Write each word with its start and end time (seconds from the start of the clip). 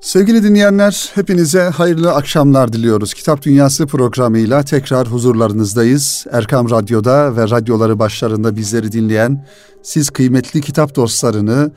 Sevgili 0.00 0.42
dinleyenler, 0.42 1.10
hepinize 1.14 1.62
hayırlı 1.62 2.12
akşamlar 2.14 2.72
diliyoruz. 2.72 3.14
Kitap 3.14 3.42
Dünyası 3.42 3.86
programıyla 3.86 4.62
tekrar 4.62 5.06
huzurlarınızdayız. 5.08 6.26
Erkam 6.32 6.70
Radyo'da 6.70 7.36
ve 7.36 7.42
radyoları 7.42 7.98
başlarında 7.98 8.56
bizleri 8.56 8.92
dinleyen 8.92 9.46
siz 9.82 10.10
kıymetli 10.10 10.60
kitap 10.60 10.96
dostlarını 10.96 11.70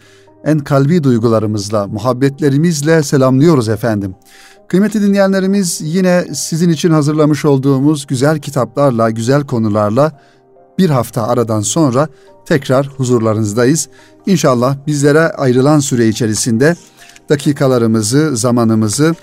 en 0.45 0.59
kalbi 0.59 1.03
duygularımızla, 1.03 1.87
muhabbetlerimizle 1.87 3.03
selamlıyoruz 3.03 3.69
efendim. 3.69 4.15
Kıymetli 4.67 5.01
dinleyenlerimiz 5.01 5.81
yine 5.83 6.25
sizin 6.33 6.69
için 6.69 6.91
hazırlamış 6.91 7.45
olduğumuz 7.45 8.07
güzel 8.07 8.39
kitaplarla, 8.39 9.09
güzel 9.09 9.43
konularla 9.43 10.19
bir 10.77 10.89
hafta 10.89 11.27
aradan 11.27 11.61
sonra 11.61 12.07
tekrar 12.45 12.87
huzurlarınızdayız. 12.87 13.89
İnşallah 14.25 14.75
bizlere 14.87 15.19
ayrılan 15.19 15.79
süre 15.79 16.07
içerisinde 16.07 16.75
dakikalarımızı, 17.31 18.37
zamanımızı 18.37 19.15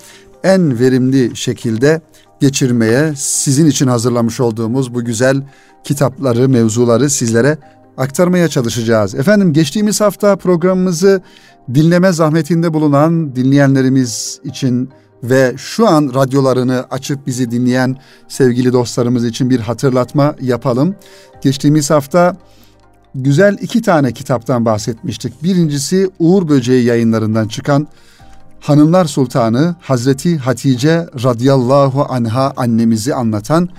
en 0.43 0.79
verimli 0.79 1.35
şekilde 1.35 2.01
geçirmeye 2.39 3.13
sizin 3.15 3.65
için 3.65 3.87
hazırlamış 3.87 4.39
olduğumuz 4.39 4.93
bu 4.93 5.05
güzel 5.05 5.43
kitapları, 5.83 6.49
mevzuları 6.49 7.09
sizlere 7.09 7.57
aktarmaya 7.97 8.47
çalışacağız. 8.47 9.15
Efendim 9.15 9.53
geçtiğimiz 9.53 10.01
hafta 10.01 10.35
programımızı 10.35 11.21
dinleme 11.73 12.11
zahmetinde 12.11 12.73
bulunan 12.73 13.35
dinleyenlerimiz 13.35 14.39
için 14.43 14.89
ve 15.23 15.53
şu 15.57 15.87
an 15.87 16.11
radyolarını 16.13 16.85
açıp 16.91 17.27
bizi 17.27 17.51
dinleyen 17.51 17.97
sevgili 18.27 18.73
dostlarımız 18.73 19.25
için 19.25 19.49
bir 19.49 19.59
hatırlatma 19.59 20.35
yapalım. 20.41 20.95
Geçtiğimiz 21.43 21.89
hafta 21.89 22.37
güzel 23.15 23.57
iki 23.61 23.81
tane 23.81 24.11
kitaptan 24.11 24.65
bahsetmiştik. 24.65 25.43
Birincisi 25.43 26.09
Uğur 26.19 26.47
Böceği 26.49 26.85
yayınlarından 26.85 27.47
çıkan 27.47 27.87
Hanımlar 28.61 29.05
Sultanı 29.05 29.75
Hazreti 29.81 30.37
Hatice 30.37 31.07
radıyallahu 31.23 32.05
anha 32.09 32.53
annemizi 32.57 33.15
anlatan 33.15 33.69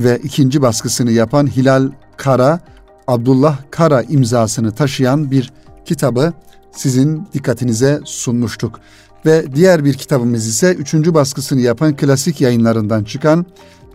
ve 0.00 0.18
ikinci 0.24 0.62
baskısını 0.62 1.10
yapan 1.10 1.46
Hilal 1.46 1.90
Kara, 2.16 2.60
Abdullah 3.06 3.58
Kara 3.70 4.02
imzasını 4.02 4.72
taşıyan 4.72 5.30
bir 5.30 5.52
kitabı 5.84 6.32
sizin 6.72 7.28
dikkatinize 7.34 8.00
sunmuştuk. 8.04 8.80
Ve 9.26 9.54
diğer 9.54 9.84
bir 9.84 9.94
kitabımız 9.94 10.46
ise 10.46 10.74
üçüncü 10.74 11.14
baskısını 11.14 11.60
yapan 11.60 11.96
klasik 11.96 12.40
yayınlarından 12.40 13.04
çıkan 13.04 13.46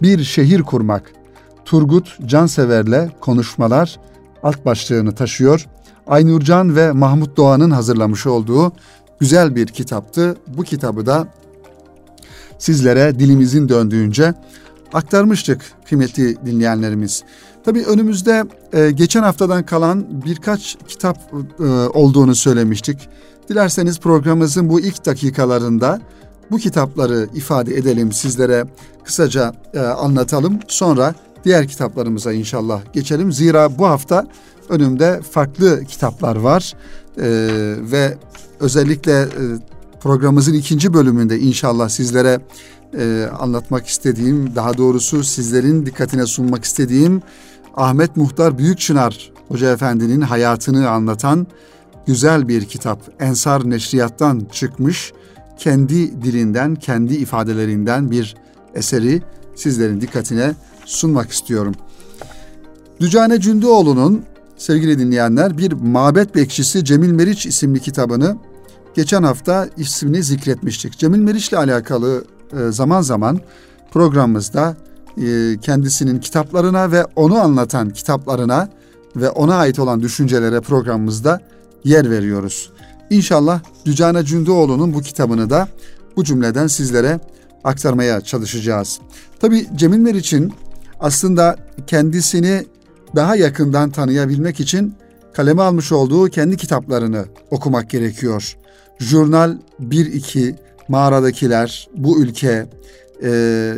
Bir 0.01 0.23
Şehir 0.23 0.61
Kurmak. 0.61 1.11
Turgut 1.65 2.17
Cansever'le 2.25 3.09
konuşmalar 3.21 3.99
alt 4.43 4.65
başlığını 4.65 5.15
taşıyor. 5.15 5.67
Aynurcan 6.07 6.75
ve 6.75 6.91
Mahmut 6.91 7.37
Doğan'ın 7.37 7.71
hazırlamış 7.71 8.27
olduğu 8.27 8.73
güzel 9.23 9.55
bir 9.55 9.67
kitaptı. 9.67 10.37
Bu 10.47 10.63
kitabı 10.63 11.05
da 11.05 11.27
sizlere 12.59 13.19
dilimizin 13.19 13.69
döndüğünce 13.69 14.33
aktarmıştık 14.93 15.61
kıymetli 15.85 16.45
dinleyenlerimiz. 16.45 17.23
Tabii 17.65 17.83
önümüzde 17.83 18.45
e, 18.73 18.91
geçen 18.91 19.23
haftadan 19.23 19.65
kalan 19.65 20.05
birkaç 20.25 20.77
kitap 20.87 21.17
e, 21.59 21.63
olduğunu 21.93 22.35
söylemiştik. 22.35 23.09
Dilerseniz 23.49 23.99
programımızın 23.99 24.69
bu 24.69 24.79
ilk 24.79 25.05
dakikalarında 25.05 26.01
bu 26.51 26.57
kitapları 26.57 27.29
ifade 27.33 27.75
edelim, 27.75 28.11
sizlere 28.11 28.65
kısaca 29.03 29.53
e, 29.73 29.79
anlatalım. 29.79 30.59
Sonra 30.67 31.15
diğer 31.43 31.67
kitaplarımıza 31.67 32.33
inşallah 32.33 32.81
geçelim. 32.93 33.31
Zira 33.31 33.77
bu 33.77 33.85
hafta 33.85 34.27
önümde 34.69 35.21
farklı 35.31 35.85
kitaplar 35.85 36.35
var 36.35 36.73
e, 37.17 37.23
ve 37.91 38.17
özellikle 38.59 39.21
e, 39.21 39.27
programımızın 40.01 40.53
ikinci 40.53 40.93
bölümünde 40.93 41.39
inşallah 41.39 41.89
sizlere 41.89 42.39
e, 42.97 43.29
anlatmak 43.39 43.87
istediğim, 43.87 44.55
daha 44.55 44.77
doğrusu 44.77 45.23
sizlerin 45.23 45.85
dikkatine 45.85 46.25
sunmak 46.25 46.63
istediğim 46.63 47.21
Ahmet 47.75 48.17
Muhtar 48.17 48.57
Büyükçınar 48.57 49.31
Hoca 49.47 49.73
Efendi'nin 49.73 50.21
hayatını 50.21 50.89
anlatan 50.89 51.47
güzel 52.05 52.47
bir 52.47 52.65
kitap. 52.65 52.99
Ensar 53.19 53.69
Neşriyat'tan 53.69 54.47
çıkmış, 54.51 55.13
kendi 55.57 56.21
dilinden, 56.23 56.75
kendi 56.75 57.13
ifadelerinden 57.13 58.11
bir 58.11 58.35
eseri 58.75 59.21
sizlerin 59.55 60.01
dikkatine 60.01 60.53
sunmak 60.85 61.31
istiyorum. 61.31 61.73
Dücane 62.99 63.39
Cündüoğlu'nun 63.39 64.23
sevgili 64.57 64.99
dinleyenler 64.99 65.57
bir 65.57 65.71
Mabet 65.71 66.35
Bekçisi 66.35 66.85
Cemil 66.85 67.11
Meriç 67.11 67.45
isimli 67.45 67.79
kitabını 67.79 68.37
geçen 68.93 69.23
hafta 69.23 69.69
ismini 69.77 70.23
zikretmiştik. 70.23 70.97
Cemil 70.97 71.19
Meriç 71.19 71.49
ile 71.49 71.57
alakalı 71.57 72.25
e, 72.53 72.71
zaman 72.71 73.01
zaman 73.01 73.39
programımızda 73.91 74.77
e, 75.17 75.57
kendisinin 75.61 76.19
kitaplarına 76.19 76.91
ve 76.91 77.05
onu 77.15 77.39
anlatan 77.39 77.89
kitaplarına 77.89 78.69
ve 79.15 79.29
ona 79.29 79.55
ait 79.55 79.79
olan 79.79 80.01
düşüncelere 80.01 80.61
programımızda 80.61 81.41
yer 81.83 82.09
veriyoruz. 82.09 82.71
İnşallah 83.09 83.59
Dücane 83.85 84.23
Cündüoğlu'nun 84.25 84.93
bu 84.93 85.01
kitabını 85.01 85.49
da 85.49 85.67
bu 86.15 86.23
cümleden 86.23 86.67
sizlere 86.67 87.19
aktarmaya 87.63 88.21
çalışacağız. 88.21 88.99
Tabi 89.39 89.67
Cemil 89.75 89.97
Meriç'in 89.97 90.53
aslında 90.99 91.55
kendisini 91.87 92.65
daha 93.15 93.35
yakından 93.35 93.89
tanıyabilmek 93.89 94.59
için 94.59 94.95
kaleme 95.33 95.61
almış 95.61 95.91
olduğu 95.91 96.29
kendi 96.29 96.57
kitaplarını 96.57 97.25
okumak 97.51 97.89
gerekiyor. 97.89 98.57
Jurnal 98.99 99.57
1-2, 99.81 100.55
Mağaradakiler, 100.87 101.87
Bu 101.95 102.21
Ülke, 102.21 102.65
e, 103.23 103.73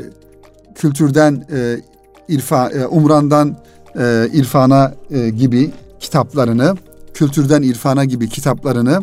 Kültürden 0.76 1.46
e, 1.52 1.78
irfa, 2.28 2.70
e, 2.70 2.86
Umran'dan 2.86 3.58
e, 4.00 4.30
İrfana 4.34 4.94
e, 5.12 5.30
gibi 5.30 5.72
kitaplarını, 6.00 6.76
Kültürden 7.14 7.62
İrfana 7.62 8.06
gibi 8.06 8.30
kitaplarını, 8.30 9.00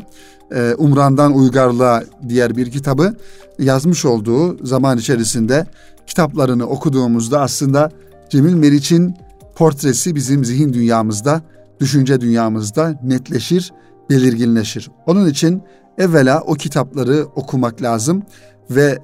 e, 0.55 0.75
Umran'dan 0.79 1.35
Uygarlığa 1.35 2.03
diğer 2.29 2.57
bir 2.57 2.71
kitabı 2.71 3.15
yazmış 3.59 4.05
olduğu 4.05 4.67
zaman 4.67 4.99
içerisinde 4.99 5.67
kitaplarını 6.07 6.67
okuduğumuzda 6.67 7.41
aslında 7.41 7.91
Cemil 8.31 8.55
Meriç'in 8.55 9.15
portresi 9.55 10.15
bizim 10.15 10.45
zihin 10.45 10.73
dünyamızda, 10.73 11.43
düşünce 11.81 12.21
dünyamızda 12.21 13.01
netleşir, 13.03 13.73
belirginleşir. 14.11 14.91
Onun 15.07 15.27
için 15.27 15.63
evvela 15.99 16.41
o 16.41 16.55
kitapları 16.55 17.27
okumak 17.35 17.83
lazım 17.83 18.23
ve 18.71 18.99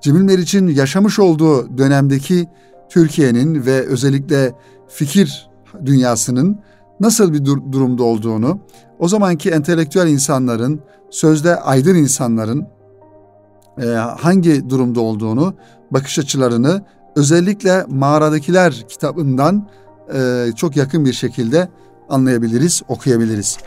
Cemil 0.00 0.20
Meriç'in 0.20 0.68
yaşamış 0.68 1.18
olduğu 1.18 1.78
dönemdeki 1.78 2.48
Türkiye'nin 2.88 3.66
ve 3.66 3.86
özellikle 3.86 4.52
fikir 4.88 5.50
dünyasının 5.86 6.60
nasıl 7.00 7.32
bir 7.32 7.44
dur- 7.44 7.72
durumda 7.72 8.02
olduğunu, 8.02 8.58
o 8.98 9.08
zamanki 9.08 9.50
entelektüel 9.50 10.06
insanların, 10.06 10.80
sözde 11.10 11.56
aydın 11.56 11.94
insanların 11.94 12.66
e, 13.82 13.86
hangi 13.94 14.70
durumda 14.70 15.00
olduğunu, 15.00 15.54
bakış 15.90 16.18
açılarını 16.18 16.84
özellikle 17.16 17.84
Mağaradakiler 17.88 18.84
kitabından 18.88 19.68
e, 20.14 20.46
çok 20.56 20.76
yakın 20.76 21.04
bir 21.04 21.12
şekilde 21.12 21.68
anlayabiliriz, 22.08 22.82
okuyabiliriz. 22.88 23.58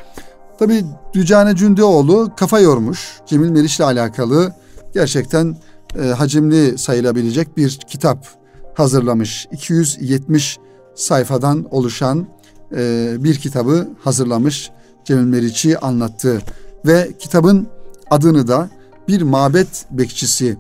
Tabi 0.59 0.86
Dücane 1.13 1.56
Cündioğlu 1.56 2.31
kafa 2.38 2.59
yormuş. 2.59 3.19
Cemil 3.25 3.50
Meriç 3.50 3.78
ile 3.78 3.86
alakalı 3.86 4.53
gerçekten 4.94 5.58
e, 6.00 6.08
hacimli 6.08 6.78
sayılabilecek 6.78 7.58
bir 7.58 7.80
kitap 7.88 8.28
hazırlamış. 8.75 9.48
270 9.52 10.59
sayfadan 10.96 11.68
oluşan 11.72 12.28
e, 12.75 13.15
bir 13.19 13.35
kitabı 13.35 13.89
hazırlamış. 14.03 14.71
Cemil 15.05 15.23
Meriç'i 15.23 15.77
anlattı 15.77 16.41
ve 16.85 17.11
kitabın 17.19 17.67
adını 18.09 18.47
da 18.47 18.69
bir 19.07 19.21
mabet 19.21 19.85
bekçisi 19.91 20.57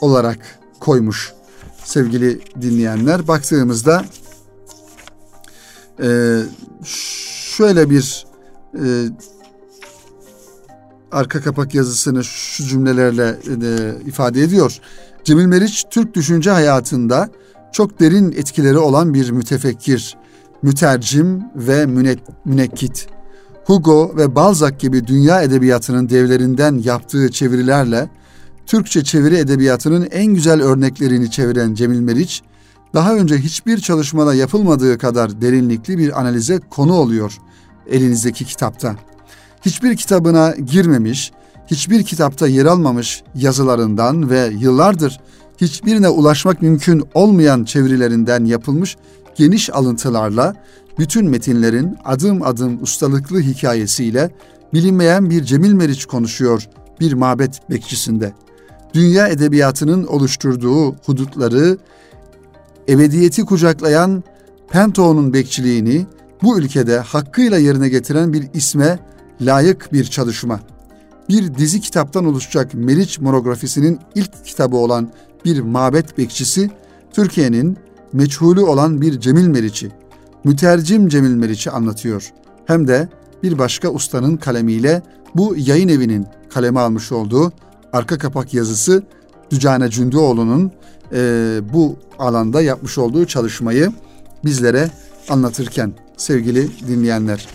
olarak 0.00 0.38
koymuş 0.80 1.32
sevgili 1.84 2.40
dinleyenler. 2.62 3.28
Baktığımızda 3.28 4.04
e, 6.02 6.38
şöyle 7.56 7.90
bir 7.90 8.26
e, 8.74 8.84
arka 11.12 11.40
kapak 11.40 11.74
yazısını 11.74 12.24
şu 12.24 12.64
cümlelerle 12.64 13.38
e, 13.46 13.94
ifade 14.06 14.42
ediyor. 14.42 14.78
Cemil 15.24 15.46
Meriç 15.46 15.84
Türk 15.90 16.14
düşünce 16.14 16.50
hayatında 16.50 17.30
çok 17.72 18.00
derin 18.00 18.32
etkileri 18.32 18.78
olan 18.78 19.14
bir 19.14 19.30
mütefekkir, 19.30 20.16
mütercim 20.62 21.42
ve 21.56 21.86
münekkit. 22.44 23.06
Hugo 23.64 24.16
ve 24.16 24.34
Balzac 24.34 24.78
gibi 24.78 25.06
dünya 25.06 25.42
edebiyatının 25.42 26.08
devlerinden 26.08 26.82
yaptığı 26.84 27.30
çevirilerle 27.30 28.08
Türkçe 28.66 29.04
çeviri 29.04 29.36
edebiyatının 29.36 30.08
en 30.10 30.26
güzel 30.26 30.62
örneklerini 30.62 31.30
çeviren 31.30 31.74
Cemil 31.74 32.00
Meriç, 32.00 32.42
daha 32.94 33.14
önce 33.14 33.38
hiçbir 33.38 33.78
çalışmada 33.78 34.34
yapılmadığı 34.34 34.98
kadar 34.98 35.40
derinlikli 35.40 35.98
bir 35.98 36.20
analize 36.20 36.60
konu 36.70 36.94
oluyor 36.94 37.38
elinizdeki 37.90 38.44
kitapta. 38.44 38.96
Hiçbir 39.62 39.96
kitabına 39.96 40.54
girmemiş, 40.66 41.32
hiçbir 41.66 42.02
kitapta 42.02 42.48
yer 42.48 42.66
almamış 42.66 43.22
yazılarından 43.34 44.30
ve 44.30 44.52
yıllardır 44.58 45.20
hiçbirine 45.60 46.08
ulaşmak 46.08 46.62
mümkün 46.62 47.02
olmayan 47.14 47.64
çevirilerinden 47.64 48.44
yapılmış 48.44 48.96
geniş 49.36 49.70
alıntılarla 49.70 50.54
bütün 50.98 51.28
metinlerin 51.28 51.96
adım 52.04 52.42
adım 52.42 52.82
ustalıklı 52.82 53.40
hikayesiyle 53.40 54.30
bilinmeyen 54.74 55.30
bir 55.30 55.44
Cemil 55.44 55.72
Meriç 55.72 56.04
konuşuyor 56.04 56.68
bir 57.00 57.12
mabet 57.12 57.70
bekçisinde. 57.70 58.32
Dünya 58.94 59.28
edebiyatının 59.28 60.06
oluşturduğu 60.06 60.94
hudutları, 60.94 61.78
ebediyeti 62.88 63.44
kucaklayan 63.44 64.24
Pento'nun 64.70 65.32
bekçiliğini 65.32 66.06
bu 66.42 66.58
ülkede 66.58 66.98
hakkıyla 66.98 67.58
yerine 67.58 67.88
getiren 67.88 68.32
bir 68.32 68.48
isme 68.54 68.98
layık 69.40 69.92
bir 69.92 70.04
çalışma. 70.04 70.60
Bir 71.28 71.54
dizi 71.54 71.80
kitaptan 71.80 72.24
oluşacak 72.24 72.74
Meriç 72.74 73.20
monografisinin 73.20 73.98
ilk 74.14 74.44
kitabı 74.44 74.76
olan 74.76 75.10
bir 75.44 75.60
mabet 75.60 76.18
bekçisi, 76.18 76.70
Türkiye'nin 77.12 77.78
meçhulü 78.12 78.60
olan 78.60 79.00
bir 79.00 79.20
Cemil 79.20 79.46
Meriç'i, 79.46 79.90
mütercim 80.44 81.08
Cemil 81.08 81.34
Meriç'i 81.34 81.70
anlatıyor. 81.70 82.32
Hem 82.66 82.88
de 82.88 83.08
bir 83.42 83.58
başka 83.58 83.88
ustanın 83.88 84.36
kalemiyle 84.36 85.02
bu 85.34 85.54
yayın 85.56 85.88
evinin 85.88 86.26
kaleme 86.50 86.80
almış 86.80 87.12
olduğu 87.12 87.52
arka 87.92 88.18
kapak 88.18 88.54
yazısı 88.54 89.02
Dücane 89.50 89.90
Cündüoğlu'nun 89.90 90.72
e, 91.12 91.60
bu 91.72 91.96
alanda 92.18 92.62
yapmış 92.62 92.98
olduğu 92.98 93.26
çalışmayı 93.26 93.92
bizlere 94.44 94.90
anlatırken 95.28 95.92
sevgili 96.16 96.68
dinleyenler. 96.88 97.48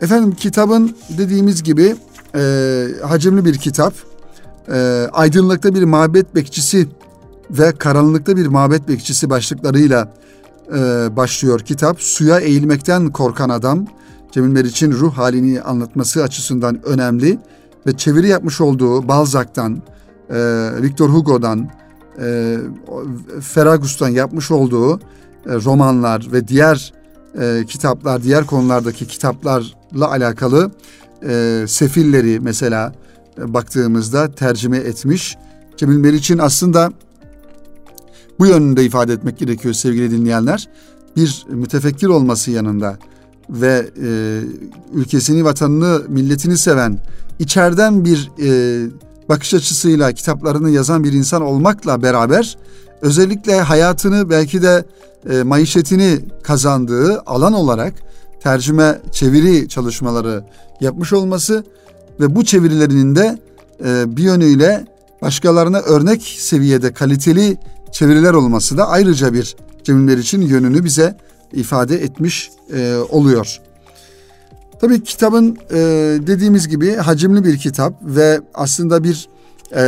Efendim 0.00 0.32
kitabın 0.32 0.96
dediğimiz 1.18 1.62
gibi 1.62 1.96
e, 2.34 2.86
hacimli 3.02 3.44
bir 3.44 3.54
kitap. 3.54 3.94
E, 4.72 5.08
aydınlıkta 5.12 5.74
bir 5.74 5.82
mabet 5.82 6.34
bekçisi 6.34 6.88
ve 7.50 7.72
karanlıkta 7.72 8.36
bir 8.36 8.46
mabet 8.46 8.88
bekçisi 8.88 9.30
başlıklarıyla 9.30 10.14
e, 10.68 10.76
başlıyor 11.16 11.60
kitap. 11.60 12.00
Suya 12.00 12.40
eğilmekten 12.40 13.10
korkan 13.10 13.48
adam 13.48 13.86
Cemil 14.32 14.48
Meriç'in 14.48 14.92
ruh 14.92 15.12
halini 15.12 15.62
anlatması 15.62 16.22
açısından 16.22 16.86
önemli 16.86 17.38
ve 17.86 17.96
çeviri 17.96 18.28
yapmış 18.28 18.60
olduğu 18.60 19.08
Balzac'tan, 19.08 19.82
e, 20.30 20.68
Victor 20.82 21.08
Hugo'dan, 21.08 21.70
e, 22.20 22.56
Feragus'tan 23.40 24.08
yapmış 24.08 24.50
olduğu 24.50 24.98
e, 24.98 25.00
romanlar 25.46 26.28
ve 26.32 26.48
diğer 26.48 26.92
e, 27.40 27.64
kitaplar, 27.68 28.22
diğer 28.22 28.46
konulardaki 28.46 29.06
kitaplarla 29.06 30.10
alakalı 30.10 30.70
e, 31.28 31.64
sefilleri 31.68 32.40
mesela 32.40 32.92
e, 33.38 33.54
baktığımızda 33.54 34.30
tercüme 34.34 34.78
etmiş. 34.78 35.38
Cemil 35.76 35.96
Meriç'in 35.96 36.38
aslında 36.38 36.92
bu 38.40 38.46
yönünde 38.46 38.84
ifade 38.84 39.12
etmek 39.12 39.38
gerekiyor 39.38 39.74
sevgili 39.74 40.10
dinleyenler. 40.10 40.68
Bir 41.16 41.46
mütefekkir 41.48 42.06
olması 42.06 42.50
yanında 42.50 42.98
ve 43.50 43.90
e, 44.02 44.40
ülkesini, 44.92 45.44
vatanını, 45.44 46.02
milletini 46.08 46.58
seven, 46.58 46.98
içeriden 47.38 48.04
bir 48.04 48.30
e, 48.42 48.88
bakış 49.28 49.54
açısıyla 49.54 50.12
kitaplarını 50.12 50.70
yazan 50.70 51.04
bir 51.04 51.12
insan 51.12 51.42
olmakla 51.42 52.02
beraber 52.02 52.58
özellikle 53.02 53.60
hayatını 53.60 54.30
belki 54.30 54.62
de 54.62 54.84
e, 55.30 55.42
maişetini 55.42 56.18
kazandığı 56.42 57.20
alan 57.26 57.52
olarak 57.52 57.94
tercüme 58.42 59.00
çeviri 59.12 59.68
çalışmaları 59.68 60.44
yapmış 60.80 61.12
olması 61.12 61.64
ve 62.20 62.34
bu 62.34 62.44
çevirilerinin 62.44 63.16
de 63.16 63.38
e, 63.84 64.16
bir 64.16 64.22
yönüyle 64.22 64.86
başkalarına 65.22 65.78
örnek 65.78 66.22
seviyede 66.22 66.92
kaliteli 66.92 67.56
çeviriler 67.92 68.34
olması 68.34 68.76
da 68.76 68.88
ayrıca 68.88 69.32
bir 69.32 69.56
Cemil 69.84 70.18
için 70.18 70.40
yönünü 70.40 70.84
bize 70.84 71.16
ifade 71.52 72.04
etmiş 72.04 72.50
e, 72.74 72.96
oluyor. 72.96 73.60
Tabii 74.80 75.02
kitabın 75.02 75.58
e, 75.70 75.76
dediğimiz 76.26 76.68
gibi 76.68 76.94
hacimli 76.94 77.44
bir 77.44 77.58
kitap 77.58 77.94
ve 78.02 78.40
aslında 78.54 79.04
bir 79.04 79.28
e, 79.72 79.80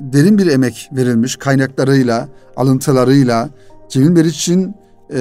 derin 0.00 0.38
bir 0.38 0.46
emek 0.46 0.90
verilmiş 0.92 1.36
kaynaklarıyla, 1.36 2.28
alıntılarıyla 2.56 3.50
Cemil 3.88 4.08
Meriç'in 4.08 4.74
e, 5.10 5.18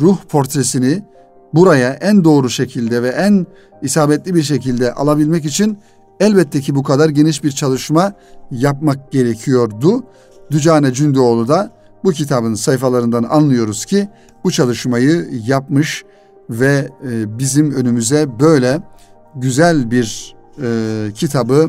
ruh 0.00 0.18
portresini 0.28 1.02
buraya 1.54 1.90
en 1.92 2.24
doğru 2.24 2.50
şekilde 2.50 3.02
ve 3.02 3.08
en 3.08 3.46
isabetli 3.82 4.34
bir 4.34 4.42
şekilde 4.42 4.92
alabilmek 4.92 5.44
için 5.44 5.78
elbette 6.20 6.60
ki 6.60 6.74
bu 6.74 6.82
kadar 6.82 7.08
geniş 7.08 7.44
bir 7.44 7.50
çalışma 7.50 8.12
yapmak 8.50 9.12
gerekiyordu. 9.12 10.04
Dücane 10.50 10.92
Cündüoğlu 10.92 11.48
da 11.48 11.70
bu 12.04 12.12
kitabın 12.12 12.54
sayfalarından 12.54 13.22
anlıyoruz 13.22 13.84
ki 13.84 14.08
bu 14.44 14.50
çalışmayı 14.50 15.28
yapmış 15.46 16.04
ve 16.50 16.90
e, 17.10 17.38
bizim 17.38 17.72
önümüze 17.72 18.40
böyle 18.40 18.82
güzel 19.34 19.90
bir 19.90 20.36
e, 20.62 21.12
kitabı 21.14 21.68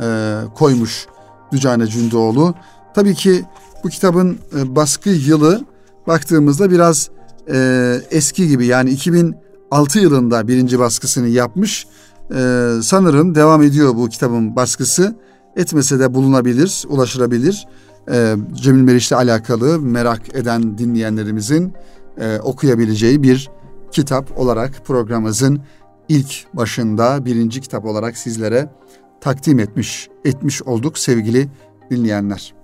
e, 0.00 0.40
koymuş 0.54 1.06
Dücane 1.52 1.86
Cündüoğlu. 1.86 2.54
Tabii 2.94 3.14
ki 3.14 3.44
bu 3.84 3.88
kitabın 3.88 4.38
e, 4.58 4.76
baskı 4.76 5.10
yılı 5.10 5.64
baktığımızda 6.06 6.70
biraz 6.70 7.10
e, 7.52 8.00
eski 8.10 8.48
gibi 8.48 8.66
yani 8.66 8.90
2006 8.90 9.98
yılında 9.98 10.48
birinci 10.48 10.78
baskısını 10.78 11.28
yapmış. 11.28 11.86
E, 12.34 12.70
sanırım 12.82 13.34
devam 13.34 13.62
ediyor 13.62 13.96
bu 13.96 14.08
kitabın 14.08 14.56
baskısı. 14.56 15.16
Etmese 15.56 15.98
de 15.98 16.14
bulunabilir, 16.14 16.84
ulaşılabilir. 16.88 17.66
E, 18.10 18.36
Cemil 18.54 18.82
Meriç'le 18.82 19.12
alakalı 19.12 19.80
merak 19.80 20.36
eden 20.36 20.78
dinleyenlerimizin 20.78 21.72
e, 22.18 22.38
okuyabileceği 22.38 23.22
bir 23.22 23.50
kitap 23.92 24.38
olarak 24.38 24.86
programımızın 24.86 25.60
ilk 26.08 26.54
başında 26.54 27.24
birinci 27.24 27.60
kitap 27.60 27.84
olarak 27.84 28.16
sizlere 28.16 28.70
takdim 29.20 29.58
etmiş 29.58 30.08
etmiş 30.24 30.62
olduk 30.62 30.98
sevgili 30.98 31.48
dinleyenler. 31.90 32.54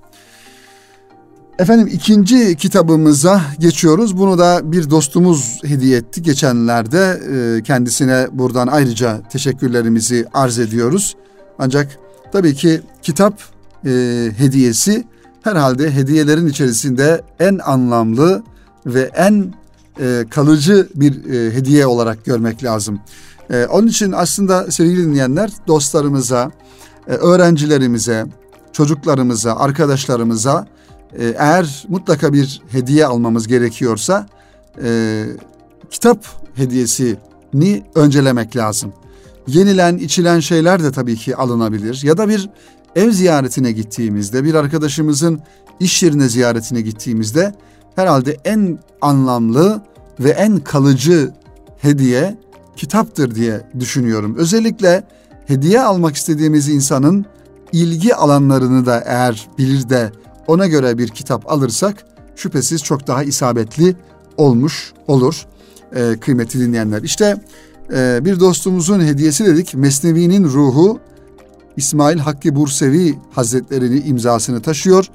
Efendim 1.59 1.89
ikinci 1.93 2.57
kitabımıza 2.57 3.43
geçiyoruz. 3.59 4.19
Bunu 4.19 4.39
da 4.39 4.73
bir 4.73 4.91
dostumuz 4.91 5.61
hediye 5.65 5.97
etti 5.97 6.23
geçenlerde. 6.23 7.21
E, 7.33 7.63
kendisine 7.63 8.27
buradan 8.33 8.67
ayrıca 8.67 9.23
teşekkürlerimizi 9.33 10.27
arz 10.33 10.59
ediyoruz. 10.59 11.17
Ancak 11.59 11.99
tabii 12.33 12.55
ki 12.55 12.81
kitap 13.03 13.43
e, 13.87 13.91
hediyesi 14.37 15.05
herhalde 15.43 15.91
hediyelerin 15.91 16.47
içerisinde 16.47 17.23
en 17.41 17.59
anlamlı 17.59 18.43
ve 18.87 19.11
en 19.15 19.55
e, 20.01 20.25
kalıcı 20.31 20.89
bir 20.95 21.25
e, 21.25 21.55
hediye 21.55 21.87
olarak 21.87 22.25
görmek 22.25 22.65
lazım. 22.65 23.01
E, 23.51 23.67
onun 23.67 23.87
için 23.87 24.13
aslında 24.13 24.71
sevgili 24.71 25.05
dinleyenler 25.05 25.51
dostlarımıza, 25.67 26.51
e, 27.09 27.13
öğrencilerimize, 27.13 28.27
çocuklarımıza, 28.73 29.57
arkadaşlarımıza 29.57 30.67
e, 31.19 31.35
eğer 31.39 31.85
mutlaka 31.89 32.33
bir 32.33 32.63
hediye 32.69 33.07
almamız 33.07 33.49
gerekiyorsa 33.49 34.27
e, 34.83 35.25
kitap 35.91 36.27
hediyesini 36.55 37.85
öncelemek 37.95 38.57
lazım. 38.57 38.93
Yenilen, 39.47 39.97
içilen 39.97 40.41
şeyler 40.41 40.83
de 40.83 40.93
tabii 40.93 41.17
ki 41.17 41.37
alınabilir 41.37 42.01
ya 42.05 42.19
da 42.19 42.29
bir 42.29 42.51
ev 42.97 43.11
ziyaretine 43.11 43.73
gittiğimizde, 43.73 44.45
bir 44.45 44.55
arkadaşımızın 44.55 45.41
iş 45.81 46.03
yerine 46.03 46.29
ziyaretine 46.29 46.81
gittiğimizde 46.81 47.55
herhalde 47.97 48.37
en 48.45 48.79
anlamlı 49.01 49.83
ve 50.21 50.31
en 50.31 50.57
kalıcı 50.59 51.33
hediye 51.79 52.39
kitaptır 52.77 53.35
diye 53.35 53.61
düşünüyorum. 53.81 54.37
Özellikle 54.39 55.05
hediye 55.47 55.81
almak 55.81 56.17
istediğimiz 56.17 56.69
insanın 56.69 57.27
ilgi 57.73 58.15
alanlarını 58.15 58.87
da 58.87 59.03
eğer 59.07 59.49
bilir 59.59 59.89
de 59.89 60.13
ona 60.47 60.67
göre 60.67 60.99
bir 60.99 61.09
kitap 61.09 61.53
alırsak 61.53 62.05
şüphesiz 62.37 62.83
çok 62.83 63.07
daha 63.07 63.23
isabetli 63.23 63.97
olmuş 64.37 64.93
olur 65.07 65.47
e, 65.95 66.17
kıymetli 66.21 66.61
dinleyenler. 66.61 67.03
İşte 67.03 67.37
e, 67.93 68.25
bir 68.25 68.41
dostumuzun 68.41 69.01
hediyesi 69.01 69.47
dedik 69.47 69.75
Mesnevi'nin 69.75 70.45
ruhu 70.45 71.01
İsmail 71.77 72.19
Hakkı 72.19 72.57
Bursevi 72.57 73.19
Hazretlerini 73.31 74.01
imzasını 74.01 74.63
taşıyor. 74.63 75.07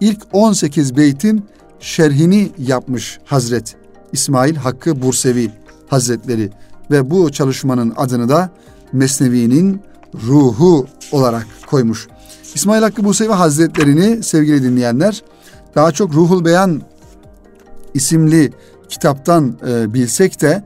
İlk 0.00 0.22
18 0.32 0.96
beytin 0.96 1.44
şerhini 1.80 2.50
yapmış 2.58 3.18
Hazret 3.24 3.76
İsmail 4.12 4.56
Hakkı 4.56 5.02
Bursevi 5.02 5.50
Hazretleri 5.88 6.50
ve 6.90 7.10
bu 7.10 7.32
çalışmanın 7.32 7.92
adını 7.96 8.28
da 8.28 8.50
Mesnevi'nin 8.92 9.82
ruhu 10.26 10.86
olarak 11.12 11.46
koymuş. 11.66 12.08
İsmail 12.54 12.82
Hakkı 12.82 13.04
Bursevi 13.04 13.32
Hazretlerini 13.32 14.22
sevgili 14.22 14.62
dinleyenler 14.62 15.22
daha 15.74 15.92
çok 15.92 16.14
Ruhul 16.14 16.44
Beyan 16.44 16.82
isimli 17.94 18.52
kitaptan 18.88 19.56
e, 19.68 19.94
bilsek 19.94 20.40
de 20.40 20.64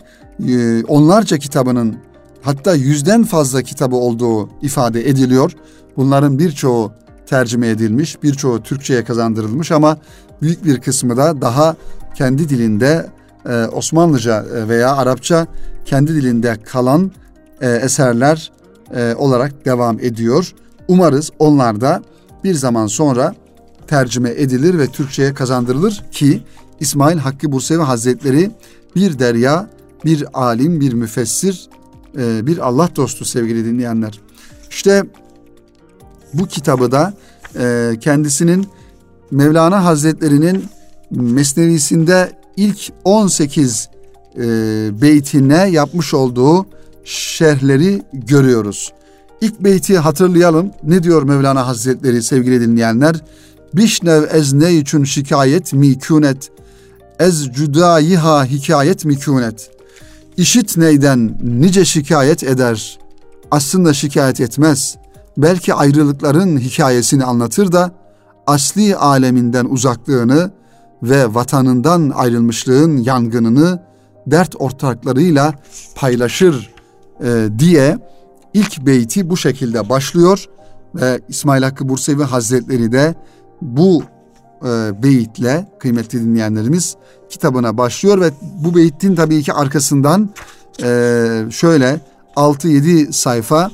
e, 0.49 0.85
onlarca 0.85 1.38
kitabının 1.38 1.97
hatta 2.43 2.75
yüzden 2.75 3.25
fazla 3.25 3.62
kitabı 3.62 3.97
olduğu 3.97 4.49
ifade 4.62 5.09
ediliyor. 5.09 5.52
Bunların 5.97 6.38
birçoğu 6.38 6.93
tercüme 7.26 7.69
edilmiş, 7.69 8.23
birçoğu 8.23 8.62
Türkçe'ye 8.62 9.05
kazandırılmış 9.05 9.73
ama 9.73 9.99
büyük 10.43 10.64
bir 10.64 10.81
kısmı 10.81 11.16
da 11.16 11.40
daha 11.40 11.76
kendi 12.14 12.49
dilinde 12.49 13.07
e, 13.49 13.64
Osmanlıca 13.64 14.45
veya 14.69 14.97
Arapça 14.97 15.47
kendi 15.85 16.14
dilinde 16.14 16.57
kalan 16.64 17.11
e, 17.61 17.71
eserler 17.71 18.52
e, 18.95 19.14
olarak 19.14 19.64
devam 19.64 20.00
ediyor. 20.00 20.55
Umarız 20.88 21.31
onlar 21.38 21.81
da 21.81 22.02
bir 22.45 22.55
zaman 22.55 22.87
sonra 22.87 23.35
tercüme 23.87 24.31
edilir 24.31 24.78
ve 24.78 24.87
Türkçe'ye 24.87 25.35
kazandırılır 25.35 26.05
ki 26.12 26.43
İsmail 26.81 27.19
Hakkı 27.19 27.52
Bursevi 27.52 27.83
Hazretleri 27.83 28.50
bir 28.97 29.19
derya, 29.19 29.69
bir 30.06 30.25
alim, 30.34 30.80
bir 30.80 30.92
müfessir, 30.92 31.68
e, 32.18 32.46
bir 32.46 32.58
Allah 32.58 32.88
dostu 32.96 33.25
sevgili 33.25 33.64
dinleyenler. 33.64 34.20
İşte 34.70 35.04
bu 36.34 36.46
kitabı 36.46 36.92
da 36.92 37.14
e, 37.58 37.92
kendisinin 38.00 38.66
Mevlana 39.30 39.84
Hazretleri'nin 39.84 40.64
Mesnevisinde 41.10 42.32
ilk 42.56 42.92
18 43.04 43.88
e, 44.36 44.42
beytine 45.00 45.70
yapmış 45.70 46.14
olduğu 46.14 46.66
şerhleri 47.04 48.02
görüyoruz. 48.12 48.92
İlk 49.40 49.60
beyti 49.60 49.98
hatırlayalım. 49.98 50.70
Ne 50.82 51.02
diyor 51.02 51.22
Mevlana 51.22 51.66
Hazretleri 51.66 52.22
sevgili 52.22 52.60
dinleyenler? 52.60 53.16
Bişnev 53.75 54.22
ez 54.32 54.52
ne 54.52 54.75
için 54.75 55.04
şikayet 55.04 55.72
mikûnet, 55.72 56.50
ez 57.18 57.48
cüdayiha 57.52 58.44
hikayet 58.44 59.04
mikûnet. 59.04 59.75
İşit 60.37 60.76
neyden 60.76 61.38
nice 61.43 61.85
şikayet 61.85 62.43
eder, 62.43 62.99
aslında 63.50 63.93
şikayet 63.93 64.40
etmez. 64.40 64.97
Belki 65.37 65.75
ayrılıkların 65.75 66.59
hikayesini 66.59 67.25
anlatır 67.25 67.73
da, 67.73 67.90
asli 68.47 68.97
aleminden 68.97 69.64
uzaklığını 69.64 70.50
ve 71.02 71.35
vatanından 71.35 72.12
ayrılmışlığın 72.14 72.97
yangınını 72.97 73.83
dert 74.26 74.55
ortaklarıyla 74.59 75.55
paylaşır 75.95 76.75
e, 77.25 77.49
diye 77.59 77.99
ilk 78.55 78.87
beyti 78.87 79.31
bu 79.31 79.37
şekilde 79.37 79.88
başlıyor 79.88 80.45
ve 80.95 81.21
İsmail 81.28 81.62
Hakkı 81.62 81.88
Bursevi 81.88 82.23
Hazretleri 82.23 82.93
de 82.93 83.14
bu 83.62 84.02
e, 84.66 85.02
beyitle 85.02 85.66
kıymetli 85.78 86.20
dinleyenlerimiz 86.20 86.96
kitabına 87.30 87.78
başlıyor 87.78 88.20
ve 88.20 88.30
bu 88.64 88.76
beytin 88.76 89.14
tabii 89.14 89.42
ki 89.42 89.52
arkasından 89.52 90.30
e, 90.82 90.88
şöyle 91.50 92.00
6-7 92.37 93.12
sayfa 93.12 93.70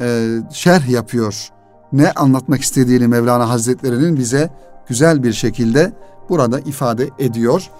e, 0.00 0.36
şerh 0.52 0.88
yapıyor. 0.88 1.48
Ne 1.92 2.12
anlatmak 2.12 2.60
istediğini 2.60 3.08
Mevlana 3.08 3.50
Hazretleri'nin 3.50 4.16
bize 4.16 4.50
güzel 4.88 5.22
bir 5.22 5.32
şekilde 5.32 5.92
burada 6.28 6.60
ifade 6.60 7.08
ediyor 7.18 7.70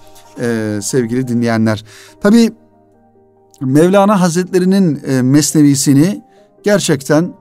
e, 0.41 0.79
sevgili 0.83 1.29
dinleyenler. 1.29 1.85
Tabii 2.21 2.53
Mevlana 3.61 4.21
Hazretleri'nin 4.21 5.01
e, 5.07 5.23
mesnevisini 5.23 6.23
gerçekten 6.63 7.35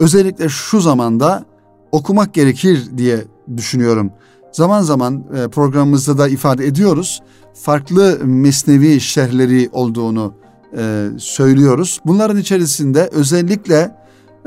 özellikle 0.00 0.48
şu 0.48 0.80
zamanda 0.80 1.44
okumak 1.92 2.34
gerekir 2.34 2.90
diye 2.96 3.24
düşünüyorum. 3.56 4.10
Zaman 4.54 4.82
zaman 4.82 5.24
e, 5.36 5.48
programımızda 5.48 6.18
da 6.18 6.28
ifade 6.28 6.66
ediyoruz. 6.66 7.22
Farklı 7.54 8.18
mesnevi 8.24 9.00
şerhleri 9.00 9.68
olduğunu 9.72 10.34
e, 10.78 11.08
söylüyoruz. 11.18 12.00
Bunların 12.06 12.36
içerisinde 12.36 13.10
özellikle 13.12 13.76
e, 13.76 13.90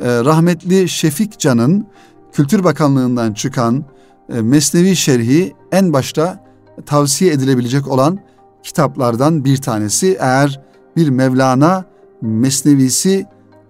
rahmetli 0.02 0.90
Şefik 0.90 1.40
Can'ın 1.40 1.88
Kültür 2.34 2.64
Bakanlığı'ndan 2.64 3.34
çıkan 3.34 3.86
Mesnevi 4.30 4.96
Şerhi 4.96 5.54
en 5.72 5.94
başta 5.94 6.44
tavsiye 6.86 7.34
edilebilecek 7.34 7.88
olan 7.88 8.20
kitaplardan 8.64 9.46
bir 9.46 9.58
tanesi. 9.58 10.18
Eğer 10.20 10.62
bir 10.96 11.10
Mevlana 11.10 11.86
Mesnevisi 12.22 13.26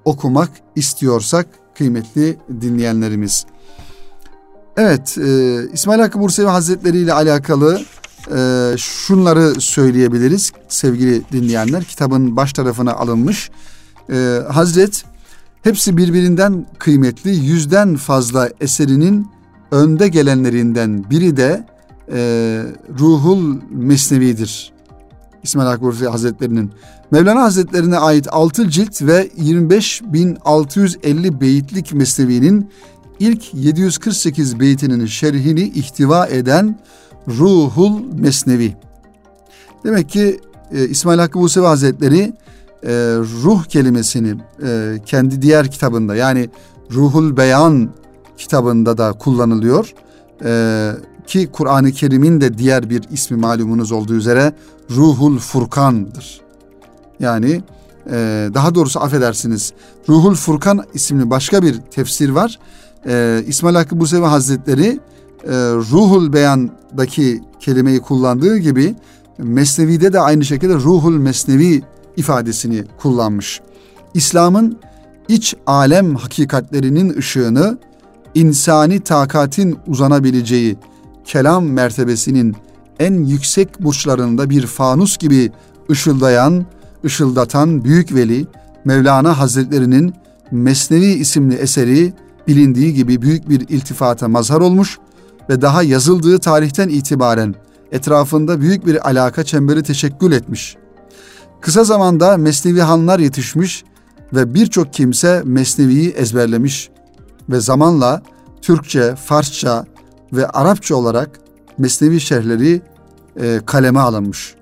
okumak 0.05 0.49
istiyorsak 0.75 1.47
kıymetli 1.75 2.37
dinleyenlerimiz. 2.61 3.45
Evet, 4.77 5.17
e, 5.17 5.59
İsmail 5.73 5.99
Hakkı 5.99 6.19
Bursevi 6.19 6.47
Hazretleri 6.47 6.97
ile 6.97 7.13
alakalı 7.13 7.81
e, 8.35 8.73
şunları 8.77 9.61
söyleyebiliriz 9.61 10.51
sevgili 10.67 11.23
dinleyenler. 11.31 11.83
Kitabın 11.83 12.35
baş 12.35 12.53
tarafına 12.53 12.93
alınmış. 12.93 13.49
E, 14.09 14.39
Hazret 14.49 15.03
hepsi 15.63 15.97
birbirinden 15.97 16.65
kıymetli 16.79 17.35
yüzden 17.35 17.95
fazla 17.95 18.49
eserinin 18.61 19.27
önde 19.71 20.07
gelenlerinden 20.07 21.09
biri 21.09 21.37
de 21.37 21.67
e, 22.11 22.17
Ruhul 22.99 23.55
Mesnevi'dir. 23.69 24.73
İsmail 25.43 25.67
Hakkı 25.67 25.81
Bursevi 25.81 26.09
Hazretleri'nin. 26.09 26.71
Mevlana 27.11 27.43
Hazretlerine 27.43 27.97
ait 27.97 28.27
6 28.31 28.69
cilt 28.69 29.01
ve 29.01 29.27
25.650 29.27 31.41
beyitlik 31.41 31.93
Mesnevi'nin 31.93 32.69
ilk 33.19 33.53
748 33.53 34.59
beytinin 34.59 35.05
şerhini 35.05 35.61
ihtiva 35.61 36.27
eden 36.27 36.79
Ruhul 37.27 37.99
Mesnevi. 38.13 38.75
Demek 39.83 40.09
ki 40.09 40.39
e, 40.71 40.87
İsmail 40.87 41.19
Hakkı 41.19 41.39
Musevi 41.39 41.65
Hazretleri 41.65 42.33
e, 42.83 42.93
ruh 43.43 43.63
kelimesini 43.63 44.35
e, 44.63 44.95
kendi 45.05 45.41
diğer 45.41 45.71
kitabında 45.71 46.15
yani 46.15 46.49
Ruhul 46.91 47.37
Beyan 47.37 47.89
kitabında 48.37 48.97
da 48.97 49.13
kullanılıyor. 49.13 49.93
E, 50.43 50.91
ki 51.27 51.49
Kur'an-ı 51.51 51.91
Kerim'in 51.91 52.41
de 52.41 52.57
diğer 52.57 52.89
bir 52.89 53.03
ismi 53.11 53.37
malumunuz 53.37 53.91
olduğu 53.91 54.13
üzere 54.13 54.53
Ruhul 54.91 55.37
Furkan'dır. 55.37 56.41
Yani 57.19 57.63
e, 58.11 58.49
daha 58.53 58.75
doğrusu 58.75 58.99
affedersiniz 58.99 59.73
Ruhul 60.09 60.35
Furkan 60.35 60.83
isimli 60.93 61.29
başka 61.29 61.63
bir 61.63 61.81
tefsir 61.81 62.29
var. 62.29 62.59
E, 63.07 63.43
İsmail 63.47 63.75
Hakkı 63.75 63.99
Busevi 63.99 64.25
Hazretleri 64.25 64.99
e, 65.43 65.53
Ruhul 65.91 66.33
Beyan'daki 66.33 67.41
kelimeyi 67.59 67.99
kullandığı 67.99 68.57
gibi 68.57 68.95
Mesnevi'de 69.37 70.13
de 70.13 70.19
aynı 70.19 70.45
şekilde 70.45 70.73
Ruhul 70.73 71.17
Mesnevi 71.17 71.83
ifadesini 72.17 72.83
kullanmış. 73.01 73.61
İslam'ın 74.13 74.79
iç 75.27 75.55
alem 75.67 76.15
hakikatlerinin 76.15 77.17
ışığını 77.17 77.77
insani 78.35 78.99
takatin 78.99 79.77
uzanabileceği 79.87 80.77
kelam 81.25 81.65
mertebesinin 81.65 82.55
en 82.99 83.13
yüksek 83.13 83.83
burçlarında 83.83 84.49
bir 84.49 84.67
fanus 84.67 85.17
gibi 85.17 85.51
ışıldayan, 85.91 86.65
ışıldatan 87.05 87.83
büyük 87.83 88.15
veli 88.15 88.47
Mevlana 88.85 89.39
Hazretlerinin 89.39 90.13
Mesnevi 90.51 91.05
isimli 91.05 91.55
eseri 91.55 92.13
bilindiği 92.47 92.93
gibi 92.93 93.21
büyük 93.21 93.49
bir 93.49 93.59
iltifata 93.69 94.27
mazhar 94.27 94.61
olmuş 94.61 94.97
ve 95.49 95.61
daha 95.61 95.83
yazıldığı 95.83 96.39
tarihten 96.39 96.89
itibaren 96.89 97.55
etrafında 97.91 98.61
büyük 98.61 98.85
bir 98.85 99.09
alaka 99.09 99.43
çemberi 99.43 99.83
teşekkül 99.83 100.31
etmiş. 100.31 100.77
Kısa 101.61 101.83
zamanda 101.83 102.37
Mesnevi 102.37 102.81
hanlar 102.81 103.19
yetişmiş 103.19 103.83
ve 104.33 104.53
birçok 104.53 104.93
kimse 104.93 105.41
Mesnevi'yi 105.45 106.09
ezberlemiş 106.09 106.89
ve 107.49 107.59
zamanla 107.59 108.21
Türkçe, 108.61 109.15
Farsça 109.15 109.85
ve 110.33 110.47
Arapça 110.47 110.95
olarak 110.95 111.29
Mesnevi 111.77 112.19
şerhleri 112.19 112.81
e, 113.41 113.59
kaleme 113.65 113.99
alınmış. 113.99 114.55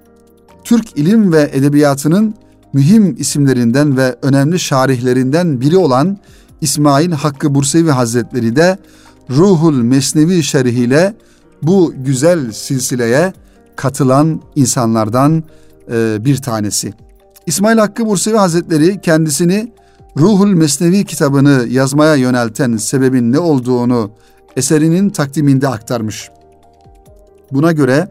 Türk 0.63 0.98
ilim 0.98 1.34
ve 1.34 1.50
edebiyatının 1.54 2.36
mühim 2.74 3.15
isimlerinden 3.20 3.98
ve 3.98 4.15
önemli 4.22 4.60
şarihlerinden 4.60 5.62
biri 5.62 5.77
olan 5.77 6.18
İsmail 6.62 7.12
Hakkı 7.12 7.56
Bursevi 7.56 7.92
Hazretleri 7.92 8.56
de 8.56 8.78
Ruhul 9.30 9.74
Mesnevi 9.74 10.44
şerhiyle 10.44 11.14
bu 11.64 11.94
güzel 11.98 12.52
silsileye 12.52 13.34
katılan 13.76 14.42
insanlardan 14.56 15.44
e, 15.92 16.26
bir 16.26 16.38
tanesi. 16.38 16.94
İsmail 17.46 17.78
Hakkı 17.78 18.06
Bursevi 18.06 18.38
Hazretleri 18.38 19.02
kendisini 19.02 19.72
Ruhul 20.18 20.48
Mesnevi 20.48 21.06
kitabını 21.06 21.66
yazmaya 21.70 22.16
yönelten 22.16 22.78
sebebin 22.78 23.32
ne 23.32 23.40
olduğunu 23.40 24.12
eserinin 24.56 25.10
takdiminde 25.10 25.68
aktarmış. 25.68 26.30
Buna 27.52 27.72
göre 27.72 28.08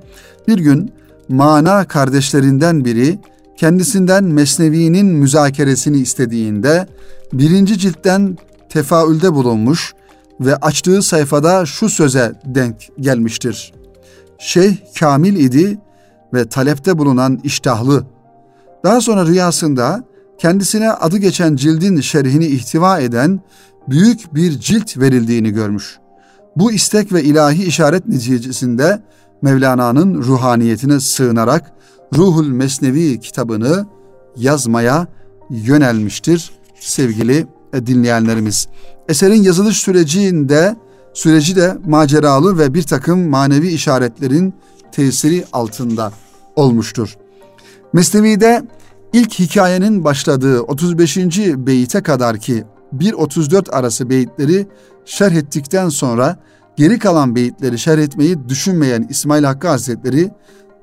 bir 0.48 0.58
gün 0.58 0.92
mana 1.28 1.84
kardeşlerinden 1.84 2.84
biri 2.84 3.18
kendisinden 3.56 4.24
Mesnevi'nin 4.24 5.06
müzakeresini 5.06 5.96
istediğinde 5.96 6.86
birinci 7.38 7.78
ciltten 7.78 8.38
tefaülde 8.68 9.34
bulunmuş 9.34 9.94
ve 10.40 10.56
açtığı 10.56 11.02
sayfada 11.02 11.66
şu 11.66 11.88
söze 11.88 12.32
denk 12.44 12.76
gelmiştir. 13.00 13.72
Şeyh 14.38 14.76
kamil 14.98 15.36
idi 15.36 15.78
ve 16.34 16.48
talepte 16.48 16.98
bulunan 16.98 17.40
iştahlı. 17.44 18.04
Daha 18.84 19.00
sonra 19.00 19.26
rüyasında 19.26 20.04
kendisine 20.38 20.92
adı 20.92 21.18
geçen 21.18 21.56
cildin 21.56 22.00
şerhini 22.00 22.46
ihtiva 22.46 23.00
eden 23.00 23.40
büyük 23.88 24.34
bir 24.34 24.60
cilt 24.60 24.98
verildiğini 24.98 25.50
görmüş. 25.50 25.98
Bu 26.56 26.72
istek 26.72 27.12
ve 27.12 27.22
ilahi 27.22 27.64
işaret 27.64 28.08
neticesinde 28.08 29.02
Mevlana'nın 29.42 30.22
ruhaniyetine 30.22 31.00
sığınarak 31.00 31.72
Ruhul 32.16 32.48
Mesnevi 32.48 33.20
kitabını 33.20 33.86
yazmaya 34.36 35.06
yönelmiştir 35.50 36.50
sevgili 36.80 37.46
dinleyenlerimiz. 37.86 38.68
Eserin 39.08 39.42
yazılış 39.42 39.76
sürecinde 39.76 40.76
süreci 41.14 41.56
de 41.56 41.76
maceralı 41.86 42.58
ve 42.58 42.74
bir 42.74 42.82
takım 42.82 43.28
manevi 43.28 43.68
işaretlerin 43.68 44.54
tesiri 44.92 45.44
altında 45.52 46.12
olmuştur. 46.56 47.16
Mesnevi'de 47.92 48.62
ilk 49.12 49.38
hikayenin 49.38 50.04
başladığı 50.04 50.60
35. 50.60 51.16
beyite 51.38 52.02
kadar 52.02 52.38
ki 52.38 52.64
1.34 52.98 53.70
arası 53.70 54.10
beyitleri 54.10 54.66
şerh 55.04 55.32
ettikten 55.32 55.88
sonra 55.88 56.36
geri 56.76 56.98
kalan 56.98 57.34
beyitleri 57.34 57.78
şerh 57.78 57.98
etmeyi 57.98 58.48
düşünmeyen 58.48 59.06
İsmail 59.10 59.44
Hakkı 59.44 59.68
Hazretleri 59.68 60.30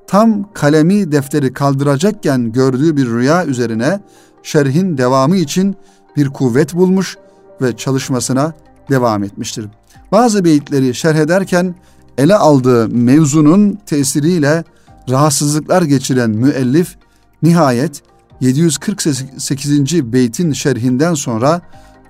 tam 0.06 0.52
kalemi 0.52 1.12
defteri 1.12 1.52
kaldıracakken 1.52 2.52
gördüğü 2.52 2.96
bir 2.96 3.06
rüya 3.06 3.46
üzerine 3.46 4.00
şerhin 4.42 4.98
devamı 4.98 5.36
için 5.36 5.76
bir 6.16 6.28
kuvvet 6.28 6.74
bulmuş 6.74 7.16
ve 7.62 7.76
çalışmasına 7.76 8.52
devam 8.90 9.24
etmiştir. 9.24 9.66
Bazı 10.12 10.44
beyitleri 10.44 10.94
şerh 10.94 11.16
ederken 11.16 11.74
ele 12.18 12.34
aldığı 12.34 12.88
mevzunun 12.88 13.78
tesiriyle 13.86 14.64
rahatsızlıklar 15.10 15.82
geçiren 15.82 16.30
müellif 16.30 16.96
nihayet 17.42 18.02
748. 18.40 20.12
beytin 20.12 20.52
şerhinden 20.52 21.14
sonra 21.14 21.60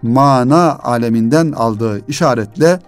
mana 0.03 0.79
aleminden 0.79 1.53
aldığı 1.53 2.01
işaretle 2.09 2.81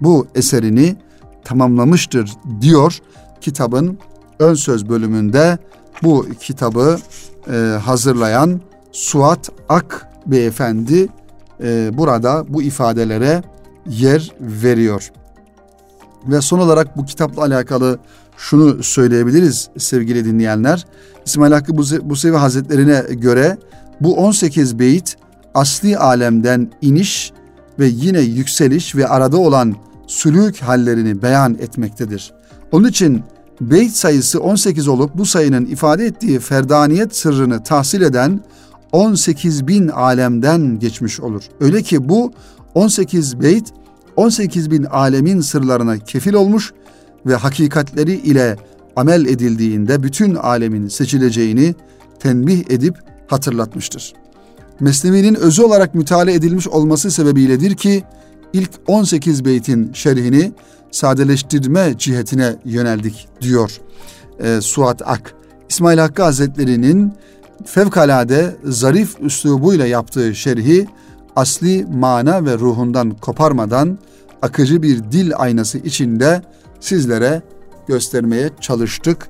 bu 0.00 0.26
eserini 0.34 0.96
tamamlamıştır 1.44 2.32
diyor 2.60 2.98
kitabın 3.40 3.98
ön 4.38 4.54
söz 4.54 4.88
bölümünde 4.88 5.58
bu 6.02 6.26
kitabı 6.40 6.98
e, 7.52 7.56
hazırlayan 7.84 8.60
Suat 8.92 9.48
Ak 9.68 10.08
beyefendi 10.26 11.08
e, 11.62 11.90
burada 11.98 12.44
bu 12.48 12.62
ifadelere 12.62 13.42
yer 13.86 14.32
veriyor. 14.40 15.10
Ve 16.26 16.40
son 16.40 16.58
olarak 16.58 16.96
bu 16.96 17.04
kitapla 17.04 17.42
alakalı 17.42 17.98
şunu 18.36 18.82
söyleyebiliriz 18.82 19.68
sevgili 19.78 20.24
dinleyenler. 20.24 20.86
İsmail 21.26 21.52
Hakkı 21.52 21.76
Busevi 22.10 22.36
Hazretlerine 22.36 23.04
göre 23.10 23.58
bu 24.00 24.16
18 24.16 24.78
beyit 24.78 25.16
asli 25.54 25.98
alemden 25.98 26.72
iniş 26.82 27.32
ve 27.78 27.86
yine 27.86 28.20
yükseliş 28.20 28.96
ve 28.96 29.08
arada 29.08 29.36
olan 29.36 29.76
sülük 30.06 30.62
hallerini 30.62 31.22
beyan 31.22 31.54
etmektedir. 31.54 32.32
Onun 32.72 32.88
için 32.88 33.22
beyt 33.60 33.92
sayısı 33.92 34.40
18 34.40 34.88
olup 34.88 35.14
bu 35.14 35.26
sayının 35.26 35.66
ifade 35.66 36.06
ettiği 36.06 36.40
ferdaniyet 36.40 37.16
sırrını 37.16 37.62
tahsil 37.62 38.02
eden 38.02 38.40
18 38.92 39.68
bin 39.68 39.88
alemden 39.88 40.78
geçmiş 40.78 41.20
olur. 41.20 41.42
Öyle 41.60 41.82
ki 41.82 42.08
bu 42.08 42.32
18 42.74 43.40
beyt 43.40 43.72
18 44.16 44.70
bin 44.70 44.84
alemin 44.84 45.40
sırlarına 45.40 45.98
kefil 45.98 46.34
olmuş 46.34 46.72
ve 47.26 47.34
hakikatleri 47.34 48.14
ile 48.14 48.56
amel 48.96 49.26
edildiğinde 49.26 50.02
bütün 50.02 50.34
alemin 50.34 50.88
seçileceğini 50.88 51.74
tenbih 52.18 52.70
edip 52.70 52.94
hatırlatmıştır. 53.26 54.14
Mesnevi'nin 54.80 55.34
özü 55.34 55.62
olarak 55.62 55.94
müteala 55.94 56.30
edilmiş 56.30 56.68
olması 56.68 57.10
sebebiyledir 57.10 57.76
ki 57.76 58.04
ilk 58.52 58.70
18 58.86 59.44
beytin 59.44 59.92
şerhini 59.92 60.52
sadeleştirme 60.90 61.94
cihetine 61.98 62.56
yöneldik 62.64 63.28
diyor 63.40 63.80
e, 64.40 64.60
Suat 64.60 65.02
Ak. 65.04 65.34
İsmail 65.68 65.98
Hakkı 65.98 66.22
Hazretleri'nin 66.22 67.12
fevkalade 67.64 68.56
zarif 68.64 69.20
üslubuyla 69.20 69.86
yaptığı 69.86 70.34
şerhi 70.34 70.86
asli 71.36 71.86
mana 71.92 72.44
ve 72.44 72.58
ruhundan 72.58 73.10
koparmadan 73.10 73.98
akıcı 74.42 74.82
bir 74.82 75.12
dil 75.12 75.32
aynası 75.36 75.78
içinde 75.78 76.42
sizlere 76.80 77.42
göstermeye 77.86 78.50
çalıştık 78.60 79.28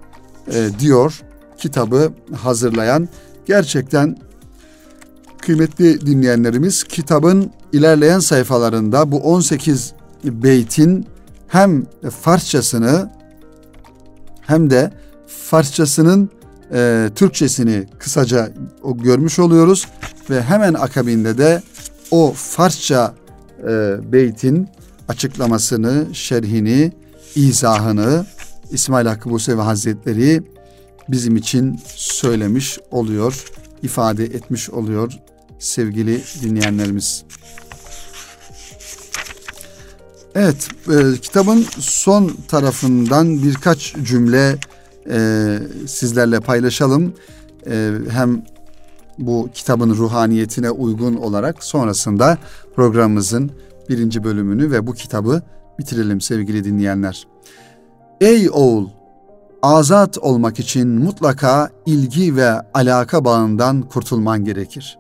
e, 0.53 0.69
diyor 0.79 1.23
kitabı 1.59 2.13
hazırlayan. 2.37 3.09
Gerçekten 3.47 4.17
kıymetli 5.39 6.07
dinleyenlerimiz 6.07 6.85
kitabın 6.85 7.51
ilerleyen 7.73 8.19
sayfalarında 8.19 9.13
bu 9.13 9.17
18 9.21 9.93
beytin 10.25 11.07
hem 11.49 11.87
Farsçasını 12.23 13.11
hem 14.41 14.71
de 14.71 14.93
Farsçasının 15.27 16.31
e, 16.73 17.11
Türkçesini 17.15 17.87
kısaca 17.99 18.53
o 18.83 18.99
görmüş 18.99 19.39
oluyoruz 19.39 19.89
ve 20.31 20.43
hemen 20.43 20.75
akabinde 20.75 21.39
de 21.39 21.63
o 22.11 22.33
Farsça 22.37 23.15
e, 23.63 23.97
beytin 24.13 24.69
açıklamasını, 25.09 26.07
şerhini, 26.13 26.93
izahını 27.35 28.27
İsmail 28.71 29.07
Hakkı 29.07 29.31
Busevi 29.31 29.61
Hazretleri 29.61 30.43
bizim 31.09 31.37
için 31.37 31.81
söylemiş 31.95 32.79
oluyor, 32.91 33.45
ifade 33.83 34.25
etmiş 34.25 34.71
oluyor 34.71 35.13
sevgili 35.59 36.23
dinleyenlerimiz. 36.43 37.25
Evet, 40.35 40.69
e, 40.89 41.21
kitabın 41.21 41.67
son 41.79 42.37
tarafından 42.49 43.43
birkaç 43.43 43.95
cümle 44.03 44.59
e, 45.11 45.59
sizlerle 45.87 46.41
paylaşalım. 46.41 47.15
E, 47.67 47.93
hem 48.11 48.43
bu 49.19 49.49
kitabın 49.55 49.91
ruhaniyetine 49.91 50.71
uygun 50.71 51.15
olarak 51.15 51.65
sonrasında 51.65 52.39
programımızın 52.77 53.51
birinci 53.89 54.25
bölümünü 54.25 54.71
ve 54.71 54.87
bu 54.87 54.95
kitabı 54.95 55.43
bitirelim 55.79 56.21
sevgili 56.21 56.65
dinleyenler. 56.65 57.27
Ey 58.21 58.51
oğul! 58.53 58.89
Azat 59.63 60.19
olmak 60.19 60.59
için 60.59 60.89
mutlaka 60.89 61.71
ilgi 61.87 62.37
ve 62.37 62.51
alaka 62.75 63.25
bağından 63.25 63.83
kurtulman 63.83 64.45
gerekir. 64.45 64.99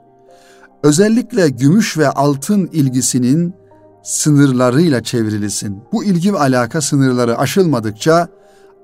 Özellikle 0.83 1.49
gümüş 1.49 1.99
ve 1.99 2.09
altın 2.09 2.69
ilgisinin 2.73 3.55
sınırlarıyla 4.03 5.03
çevrilisin. 5.03 5.83
Bu 5.93 6.05
ilgi 6.05 6.35
ve 6.35 6.39
alaka 6.39 6.81
sınırları 6.81 7.39
aşılmadıkça 7.39 8.29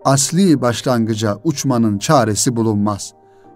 asli 0.05 0.61
başlangıca 0.61 1.39
uçmanın 1.45 1.99
çaresi 1.99 2.57
bulunmaz. 2.57 3.13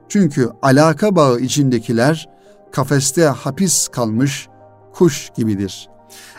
Çünkü 0.08 0.50
alaka 0.62 1.16
bağı 1.16 1.40
içindekiler 1.40 2.28
kafeste 2.72 3.24
hapis 3.24 3.88
kalmış 3.88 4.48
kuş 4.94 5.30
gibidir. 5.36 5.88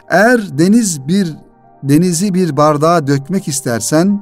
Eğer 0.09 0.57
deniz 0.57 1.07
bir 1.07 1.35
denizi 1.83 2.33
bir 2.33 2.57
bardağa 2.57 3.07
dökmek 3.07 3.47
istersen 3.47 4.21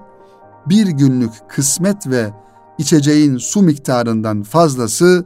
bir 0.65 0.87
günlük 0.87 1.31
kısmet 1.49 2.07
ve 2.07 2.29
içeceğin 2.77 3.37
su 3.37 3.61
miktarından 3.61 4.43
fazlası 4.43 5.25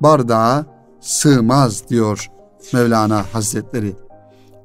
bardağa 0.00 0.66
sığmaz 1.00 1.88
diyor 1.88 2.30
Mevlana 2.72 3.24
Hazretleri. 3.32 3.96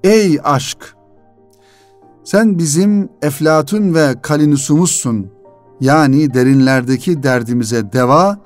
Ey 0.04 0.40
aşk! 0.44 0.96
Sen 2.24 2.58
bizim 2.58 3.10
eflatun 3.22 3.94
ve 3.94 4.16
kalinusumuzsun. 4.22 5.37
Yani 5.82 6.34
derinlerdeki 6.34 7.24
derdimize 7.24 7.94
deva 7.94 8.38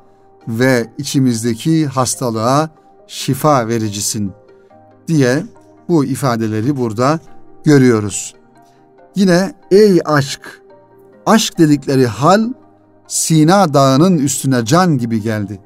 ve 0.48 0.88
içimizdeki 0.98 1.88
hastalığa 1.88 2.70
şifa 3.08 3.68
vericisin 3.68 4.32
diye 5.08 5.44
bu 5.90 6.06
ifadeleri 6.06 6.78
burada 6.78 7.20
görüyoruz. 7.64 8.36
Yine 9.16 9.54
ey 9.72 10.00
aşk, 10.06 10.62
aşk 11.26 11.58
dedikleri 11.58 12.08
hal 12.08 12.50
Sina 13.08 13.74
dağının 13.74 14.18
üstüne 14.18 14.66
can 14.66 14.98
gibi 14.98 15.22
geldi. 15.22 15.60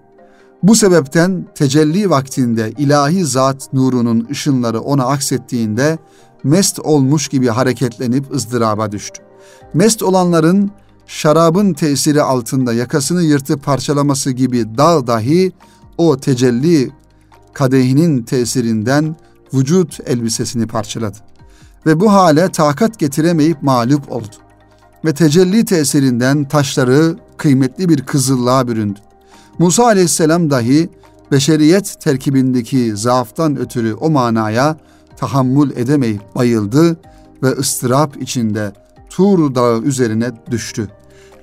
Bu 0.64 0.76
sebepten 0.76 1.46
tecelli 1.56 2.10
vaktinde 2.10 2.72
ilahi 2.78 3.26
zat 3.26 3.74
nurunun 3.74 4.28
ışınları 4.32 4.82
ona 4.82 5.06
aksettiğinde 5.06 5.98
mest 6.44 6.80
olmuş 6.80 7.28
gibi 7.28 7.48
hareketlenip 7.48 8.36
ızdıraba 8.36 8.92
düştü. 8.92 9.24
Mest 9.74 10.04
olanların 10.04 10.72
şarabın 11.08 11.74
tesiri 11.74 12.22
altında 12.22 12.74
yakasını 12.74 13.24
yırtıp 13.24 13.64
parçalaması 13.64 14.32
gibi 14.32 14.78
dağ 14.78 15.08
dahi 15.08 15.52
o 15.98 16.18
tecelli 16.18 16.92
kadehinin 17.54 18.24
tesirinden 18.24 19.16
vücut 19.54 20.00
elbisesini 20.06 20.68
parçaladı. 20.68 21.18
Ve 21.86 22.00
bu 22.00 22.14
hale 22.14 22.50
takat 22.50 23.00
getiremeyip 23.00 23.64
mağlup 23.64 24.12
oldu. 24.12 24.36
Ve 25.06 25.14
tecelli 25.14 25.66
tesirinden 25.66 26.48
taşları 26.48 27.16
kıymetli 27.38 27.90
bir 27.90 28.02
kızıllığa 28.02 28.68
büründü. 28.68 29.00
Musa 29.60 29.84
aleyhisselam 29.86 30.50
dahi 30.50 30.90
beşeriyet 31.32 32.02
terkibindeki 32.02 32.98
zaaftan 32.98 33.58
ötürü 33.58 33.94
o 33.94 34.10
manaya 34.10 34.78
tahammül 35.18 35.72
edemeyip 35.78 36.36
bayıldı 36.36 36.98
ve 37.44 37.48
ıstırap 37.52 38.22
içinde 38.22 38.74
Tur 39.16 39.56
Dağı 39.56 39.82
üzerine 39.82 40.32
düştü. 40.52 40.90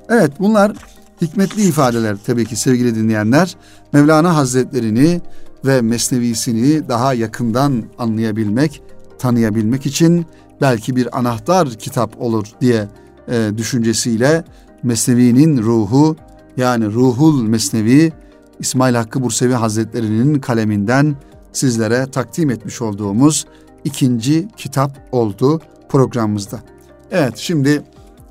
Evet 0.08 0.32
bunlar 0.38 0.72
hikmetli 1.20 1.62
ifadeler 1.62 2.16
tabii 2.26 2.44
ki 2.44 2.56
sevgili 2.56 2.94
dinleyenler. 2.94 3.56
Mevlana 3.92 4.36
Hazretlerini 4.36 5.20
ve 5.64 5.82
Mesnevisini 5.82 6.88
daha 6.88 7.14
yakından 7.14 7.82
anlayabilmek, 7.98 8.82
tanıyabilmek 9.18 9.86
için 9.86 10.26
belki 10.60 10.96
bir 10.96 11.18
anahtar 11.18 11.70
kitap 11.70 12.20
olur 12.20 12.46
diye 12.60 12.88
e, 13.28 13.50
düşüncesiyle 13.56 14.44
Mesnevi'nin 14.82 15.62
ruhu 15.62 16.16
yani 16.56 16.86
Ruhul 16.86 17.42
Mesnevi 17.42 18.12
İsmail 18.60 18.94
Hakkı 18.94 19.22
Bursevi 19.22 19.54
Hazretleri'nin 19.54 20.40
kaleminden 20.40 21.16
sizlere 21.52 22.10
takdim 22.10 22.50
etmiş 22.50 22.82
olduğumuz 22.82 23.46
ikinci 23.84 24.48
kitap 24.56 25.08
oldu 25.12 25.60
programımızda. 25.88 26.72
Evet 27.12 27.36
şimdi 27.36 27.82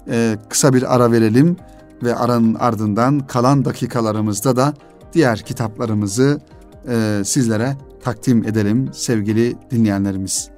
e, 0.10 0.38
kısa 0.50 0.74
bir 0.74 0.96
ara 0.96 1.12
verelim 1.12 1.58
ve 2.04 2.16
aranın 2.16 2.56
ardından 2.56 3.20
kalan 3.20 3.66
dakikalarımızda 3.66 4.56
da 4.56 4.74
diğer 5.14 5.40
kitaplarımızı 5.40 6.42
e, 6.90 7.22
sizlere 7.26 7.78
takdim 8.04 8.48
edelim 8.48 8.90
sevgili 8.94 9.56
dinleyenlerimiz. 9.72 10.50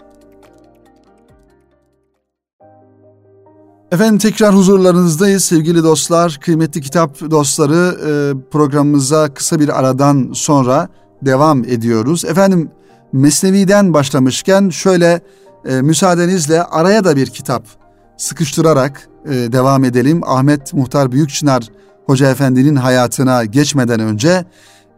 Efendim 3.92 4.18
tekrar 4.18 4.56
huzurlarınızdayız 4.56 5.44
sevgili 5.44 5.84
dostlar, 5.84 6.40
kıymetli 6.42 6.82
kitap 6.82 7.32
dostları 7.32 7.98
e, 8.08 8.12
programımıza 8.52 9.34
kısa 9.34 9.60
bir 9.60 9.80
aradan 9.80 10.32
sonra 10.34 10.90
devam 11.22 11.64
ediyoruz. 11.64 12.26
Efendim 12.26 12.72
Mesnevi'den 13.14 13.94
başlamışken 13.94 14.70
şöyle 14.70 15.22
e, 15.66 15.82
müsaadenizle 15.82 16.64
araya 16.64 17.04
da 17.04 17.16
bir 17.16 17.28
kitap 17.28 17.83
sıkıştırarak 18.18 19.10
e, 19.26 19.30
devam 19.30 19.84
edelim. 19.84 20.22
Ahmet 20.26 20.74
Muhtar 20.74 21.12
Büyükçınar 21.12 21.64
Hoca 22.06 22.30
Efendi'nin 22.32 22.76
hayatına 22.76 23.46
geçmeden 23.46 24.00
önce 24.00 24.46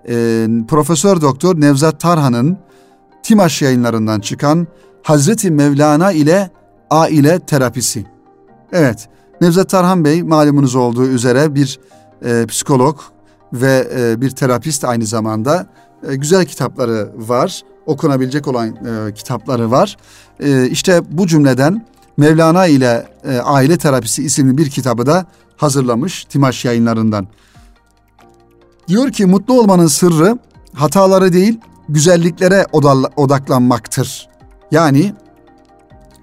e, 0.10 0.48
Profesör 0.68 1.22
Doktor 1.22 1.62
Nevzat 1.62 2.00
Tarhan'ın 2.00 2.58
Timaş 3.24 3.62
yayınlarından 3.62 4.20
çıkan 4.20 4.68
Hazreti 5.04 5.52
Mevlana 5.52 6.12
ile 6.12 6.50
Aile 6.90 7.40
Terapisi. 7.40 8.06
Evet, 8.72 9.10
Nevzat 9.42 9.70
Tarhan 9.70 10.06
Bey 10.06 10.24
malumunuz 10.24 10.76
olduğu 10.76 11.08
üzere 11.08 11.56
bir 11.56 11.80
e, 12.26 12.46
psikolog 12.46 13.00
ve 13.54 13.88
e, 13.98 14.22
bir 14.22 14.30
terapist 14.30 14.86
aynı 14.86 15.06
zamanda. 15.06 15.68
E, 16.10 16.16
güzel 16.16 16.46
kitapları 16.46 17.10
var, 17.16 17.62
okunabilecek 17.86 18.48
olan 18.48 18.68
e, 18.70 19.14
kitapları 19.14 19.72
var. 19.72 19.98
E, 20.40 20.68
işte 20.70 21.02
bu 21.12 21.28
cümleden 21.28 21.86
Mevlana 22.18 22.68
ile 22.68 23.08
e, 23.24 23.38
Aile 23.38 23.78
Terapisi 23.78 24.24
isimli 24.24 24.58
bir 24.58 24.70
kitabı 24.70 25.06
da 25.06 25.26
hazırlamış 25.58 26.26
Timaş 26.26 26.66
yayınlarından. 26.66 27.28
Diyor 28.88 29.12
ki 29.12 29.26
mutlu 29.26 29.60
olmanın 29.60 29.88
sırrı 29.88 30.38
hataları 30.74 31.34
değil 31.34 31.60
güzelliklere 31.90 32.66
odaklanmaktır. 33.16 34.30
Yani 34.72 35.14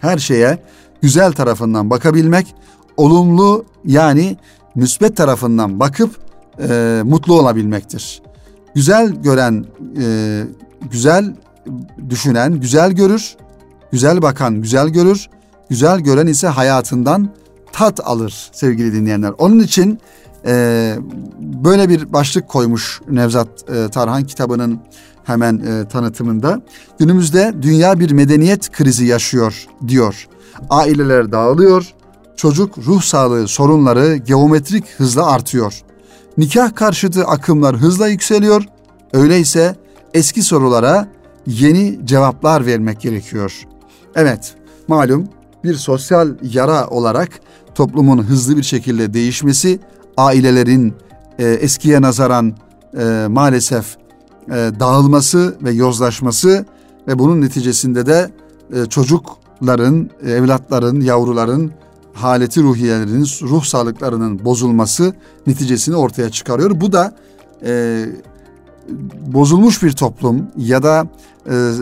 her 0.00 0.18
şeye 0.18 0.58
güzel 1.02 1.32
tarafından 1.32 1.90
bakabilmek, 1.90 2.54
olumlu 2.96 3.64
yani 3.84 4.36
müsbet 4.74 5.16
tarafından 5.16 5.80
bakıp 5.80 6.18
e, 6.68 7.00
mutlu 7.04 7.40
olabilmektir. 7.40 8.22
Güzel 8.74 9.08
gören, 9.08 9.64
e, 10.02 10.44
güzel 10.90 11.34
düşünen 12.10 12.60
güzel 12.60 12.92
görür, 12.92 13.36
güzel 13.92 14.22
bakan 14.22 14.62
güzel 14.62 14.88
görür, 14.88 15.28
güzel 15.70 16.00
gören 16.00 16.26
ise 16.26 16.48
hayatından 16.48 17.28
tat 17.72 18.00
alır 18.04 18.50
sevgili 18.52 18.92
dinleyenler. 18.92 19.32
Onun 19.38 19.58
için 19.58 19.98
e, 20.46 20.96
böyle 21.40 21.88
bir 21.88 22.12
başlık 22.12 22.48
koymuş 22.48 23.00
Nevzat 23.10 23.48
e, 23.70 23.88
Tarhan 23.88 24.24
kitabının 24.24 24.80
hemen 25.24 25.58
e, 25.58 25.88
tanıtımında. 25.88 26.62
Günümüzde 26.98 27.54
dünya 27.62 28.00
bir 28.00 28.10
medeniyet 28.10 28.72
krizi 28.72 29.04
yaşıyor 29.04 29.66
diyor. 29.88 30.28
Aileler 30.70 31.32
dağılıyor, 31.32 31.94
çocuk 32.36 32.78
ruh 32.78 33.02
sağlığı 33.02 33.48
sorunları 33.48 34.16
geometrik 34.16 34.84
hızla 34.96 35.26
artıyor. 35.26 35.82
Nikah 36.38 36.74
karşıtı 36.74 37.24
akımlar 37.24 37.76
hızla 37.76 38.08
yükseliyor. 38.08 38.64
Öyleyse 39.12 39.76
eski 40.14 40.42
sorulara 40.42 41.08
yeni 41.46 42.06
cevaplar 42.06 42.66
vermek 42.66 43.00
gerekiyor. 43.00 43.62
Evet, 44.14 44.54
malum 44.88 45.28
bir 45.64 45.74
sosyal 45.74 46.34
yara 46.42 46.86
olarak 46.86 47.28
toplumun 47.74 48.22
hızlı 48.22 48.56
bir 48.56 48.62
şekilde 48.62 49.14
değişmesi, 49.14 49.80
ailelerin 50.16 50.94
e, 51.38 51.48
eskiye 51.48 52.02
nazaran 52.02 52.54
e, 52.98 53.26
maalesef 53.28 53.96
e, 54.48 54.52
dağılması 54.80 55.56
ve 55.62 55.70
yozlaşması 55.70 56.66
ve 57.08 57.18
bunun 57.18 57.40
neticesinde 57.40 58.06
de 58.06 58.30
e, 58.72 58.86
çocukların, 58.86 60.10
evlatların, 60.26 61.00
yavruların 61.00 61.72
haleti 62.12 62.62
ruhiyelerinin, 62.62 63.26
ruh 63.42 63.64
sağlıklarının 63.64 64.44
bozulması 64.44 65.14
neticesini 65.46 65.96
ortaya 65.96 66.30
çıkarıyor. 66.30 66.80
Bu 66.80 66.92
da 66.92 67.14
e, 67.64 68.04
bozulmuş 69.26 69.82
bir 69.82 69.92
toplum 69.92 70.46
ya 70.56 70.82
da 70.82 71.06
e, 71.50 71.72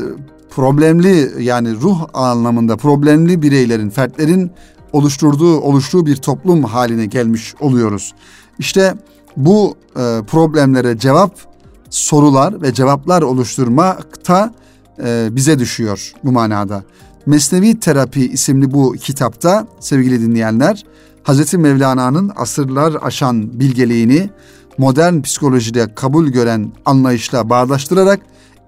problemli 0.51 1.45
yani 1.45 1.75
ruh 1.75 2.07
anlamında 2.15 2.77
problemli 2.77 3.43
bireylerin, 3.43 3.91
fertlerin 3.91 4.51
oluşturduğu, 4.93 5.61
oluştuğu 5.61 6.07
bir 6.07 6.17
toplum 6.17 6.65
haline 6.65 7.07
gelmiş 7.07 7.55
oluyoruz. 7.61 8.15
İşte 8.59 8.95
bu 9.37 9.75
e, 9.91 10.21
problemlere 10.27 10.99
cevap 10.99 11.33
sorular 11.91 12.63
ve 12.63 12.75
cevaplar 12.75 13.23
oluşturmakta 13.23 14.55
e, 15.05 15.29
bize 15.33 15.59
düşüyor 15.59 16.13
bu 16.25 16.33
manada. 16.33 16.85
Mesnevi 17.27 17.81
Terapi 17.81 18.27
isimli 18.27 18.73
bu 18.73 18.93
kitapta 18.93 19.67
sevgili 19.81 20.21
dinleyenler 20.21 20.85
Hz. 21.25 21.55
Mevlana'nın 21.55 22.33
asırlar 22.37 22.97
aşan 23.03 23.61
bilgeliğini 23.61 24.31
modern 24.79 25.21
psikolojide 25.21 25.95
kabul 25.95 26.29
gören 26.29 26.73
anlayışla 26.85 27.51
bağdaştırarak 27.51 28.21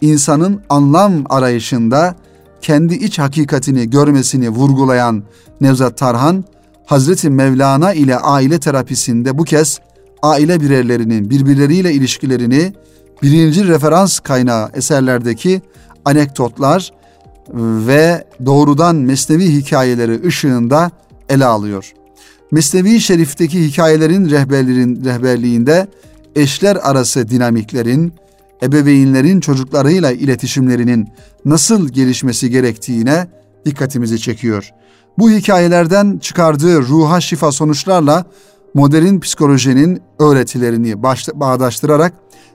insanın 0.02 0.60
anlam 0.68 1.24
arayışında 1.30 2.14
kendi 2.62 2.94
iç 2.94 3.18
hakikatini 3.18 3.90
görmesini 3.90 4.48
vurgulayan 4.48 5.22
Nevzat 5.60 5.98
Tarhan, 5.98 6.44
Hazreti 6.86 7.30
Mevlana 7.30 7.92
ile 7.92 8.16
aile 8.16 8.60
terapisinde 8.60 9.38
bu 9.38 9.44
kez 9.44 9.80
aile 10.22 10.60
bireylerinin 10.60 11.30
birbirleriyle 11.30 11.92
ilişkilerini 11.92 12.72
birinci 13.22 13.68
referans 13.68 14.20
kaynağı 14.20 14.70
eserlerdeki 14.74 15.62
anekdotlar 16.04 16.92
ve 17.86 18.24
doğrudan 18.46 18.96
mesnevi 18.96 19.52
hikayeleri 19.52 20.26
ışığında 20.26 20.90
ele 21.28 21.44
alıyor. 21.44 21.92
Mesnevi 22.50 23.00
Şerif'teki 23.00 23.64
hikayelerin 23.64 24.30
rehberlerin 24.30 25.04
rehberliğinde 25.04 25.86
eşler 26.36 26.76
arası 26.82 27.28
dinamiklerin, 27.28 28.12
ebeveynlerin 28.62 29.40
çocuklarıyla 29.40 30.12
iletişimlerinin 30.12 31.08
nasıl 31.44 31.88
gelişmesi 31.88 32.50
gerektiğine 32.50 33.26
dikkatimizi 33.64 34.20
çekiyor. 34.20 34.70
Bu 35.18 35.30
hikayelerden 35.30 36.18
çıkardığı 36.18 36.82
ruha 36.82 37.20
şifa 37.20 37.52
sonuçlarla 37.52 38.24
modern 38.74 39.18
psikolojinin 39.18 40.02
öğretilerini 40.18 41.02
bağdaştırarak 41.34 42.12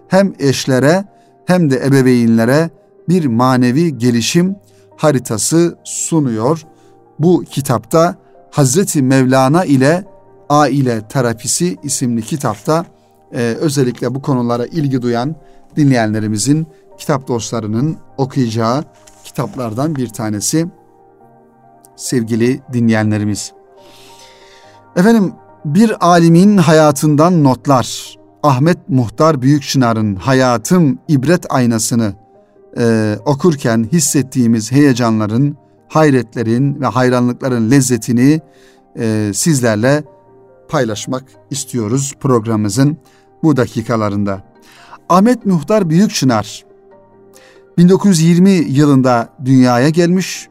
hem 0.08 0.34
eşlere 0.40 1.06
hem 1.46 1.70
de 1.70 1.86
ebeveynlere 1.86 2.70
bir 3.10 3.26
manevi 3.26 3.98
gelişim 3.98 4.56
haritası 4.98 5.78
sunuyor. 5.84 6.64
Bu 7.20 7.44
kitapta 7.44 8.16
Hazreti 8.52 9.02
Mevlana 9.02 9.66
ile 9.66 10.06
Aile 10.50 11.08
Terapisi 11.08 11.78
isimli 11.84 12.22
kitapta 12.22 12.86
e, 13.34 13.40
özellikle 13.40 14.16
bu 14.16 14.22
konulara 14.22 14.66
ilgi 14.66 15.02
duyan 15.02 15.36
dinleyenlerimizin, 15.78 16.68
kitap 16.98 17.28
dostlarının 17.28 17.98
okuyacağı 18.18 18.84
kitaplardan 19.24 19.96
bir 19.96 20.08
tanesi 20.08 20.68
sevgili 21.96 22.62
dinleyenlerimiz. 22.74 23.52
Efendim 24.96 25.34
bir 25.66 26.08
alimin 26.08 26.58
hayatından 26.58 27.44
notlar. 27.44 28.18
Ahmet 28.44 28.90
Muhtar 28.90 29.42
Büyükçınar'ın 29.42 30.16
Hayatım 30.16 31.00
ibret 31.08 31.46
aynasını 31.50 32.14
e, 32.78 33.16
okurken 33.26 33.88
hissettiğimiz 33.92 34.72
heyecanların, 34.72 35.58
hayretlerin 35.88 36.82
ve 36.82 36.86
hayranlıkların 36.86 37.72
lezzetini 37.72 38.42
e, 39.00 39.32
sizlerle 39.34 40.04
paylaşmak 40.70 41.24
istiyoruz 41.50 42.14
programımızın 42.20 42.98
bu 43.44 43.58
dakikalarında. 43.58 44.44
Ahmet 45.10 45.46
Muhtar 45.46 45.90
Büyükçınar 45.90 46.66
1920 47.78 48.50
yılında 48.50 49.30
dünyaya 49.46 49.90
gelmiş 49.90 50.50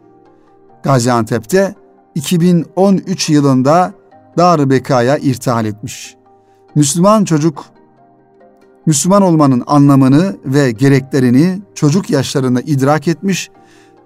Gaziantep'te 0.82 1.74
2013 2.14 3.30
yılında 3.30 3.92
Dar-ı 4.38 4.70
Beka'ya 4.70 5.18
irtihal 5.18 5.64
etmiş. 5.66 6.16
Müslüman 6.74 7.24
çocuk 7.24 7.64
Müslüman 8.86 9.22
olmanın 9.22 9.64
anlamını 9.66 10.36
ve 10.44 10.70
gereklerini 10.70 11.58
çocuk 11.74 12.10
yaşlarında 12.10 12.60
idrak 12.60 13.08
etmiş 13.08 13.50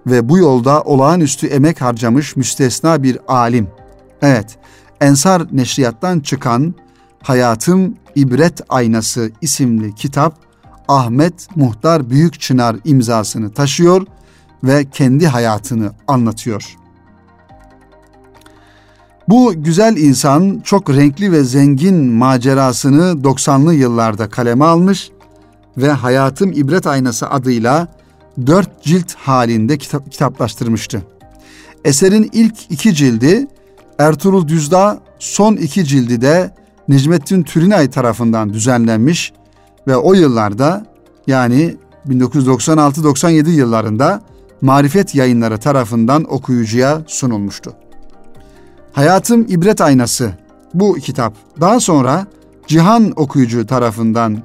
ve 0.07 0.29
bu 0.29 0.37
yolda 0.37 0.81
olağanüstü 0.81 1.47
emek 1.47 1.81
harcamış 1.81 2.35
müstesna 2.35 3.03
bir 3.03 3.17
alim. 3.27 3.67
Evet, 4.21 4.57
Ensar 5.01 5.47
Neşriyat'tan 5.51 6.19
çıkan 6.19 6.75
Hayatım 7.23 7.95
İbret 8.15 8.61
Aynası 8.69 9.31
isimli 9.41 9.95
kitap 9.95 10.35
Ahmet 10.87 11.47
Muhtar 11.55 12.09
Büyükçınar 12.09 12.75
imzasını 12.85 13.53
taşıyor 13.53 14.07
ve 14.63 14.89
kendi 14.89 15.27
hayatını 15.27 15.91
anlatıyor. 16.07 16.77
Bu 19.29 19.53
güzel 19.63 19.97
insan 19.97 20.61
çok 20.63 20.89
renkli 20.89 21.31
ve 21.31 21.43
zengin 21.43 21.95
macerasını 21.95 23.21
90'lı 23.23 23.73
yıllarda 23.73 24.29
kaleme 24.29 24.65
almış 24.65 25.11
ve 25.77 25.91
Hayatım 25.91 26.51
İbret 26.51 26.87
Aynası 26.87 27.29
adıyla 27.29 27.87
dört 28.47 28.83
cilt 28.83 29.13
halinde 29.13 29.77
kitap, 29.77 30.11
kitaplaştırmıştı. 30.11 31.01
Eserin 31.85 32.29
ilk 32.33 32.71
iki 32.71 32.95
cildi 32.95 33.47
Ertuğrul 33.99 34.47
Düzdağ, 34.47 34.99
son 35.19 35.55
iki 35.55 35.85
cildi 35.85 36.21
de 36.21 36.51
Necmettin 36.87 37.43
Türinay 37.43 37.89
tarafından 37.89 38.53
düzenlenmiş 38.53 39.33
ve 39.87 39.95
o 39.97 40.13
yıllarda 40.13 40.85
yani 41.27 41.77
1996-97 42.09 43.49
yıllarında 43.49 44.21
Marifet 44.61 45.15
Yayınları 45.15 45.57
tarafından 45.57 46.33
okuyucuya 46.33 47.01
sunulmuştu. 47.07 47.73
Hayatım 48.93 49.45
İbret 49.49 49.81
Aynası 49.81 50.33
bu 50.73 50.93
kitap 50.93 51.33
daha 51.61 51.79
sonra 51.79 52.27
Cihan 52.67 53.13
Okuyucu 53.15 53.65
tarafından 53.65 54.37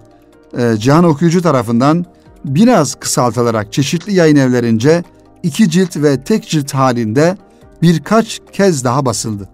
e, 0.59 0.77
Cihan 0.77 1.05
Okuyucu 1.05 1.43
tarafından 1.43 2.05
biraz 2.45 2.95
kısaltılarak 2.95 3.73
çeşitli 3.73 4.15
yayın 4.15 4.37
evlerince 4.37 5.05
iki 5.43 5.71
cilt 5.71 5.97
ve 5.97 6.23
tek 6.23 6.49
cilt 6.49 6.75
halinde 6.75 7.37
birkaç 7.83 8.41
kez 8.53 8.85
daha 8.85 9.07
basıldı. 9.07 9.49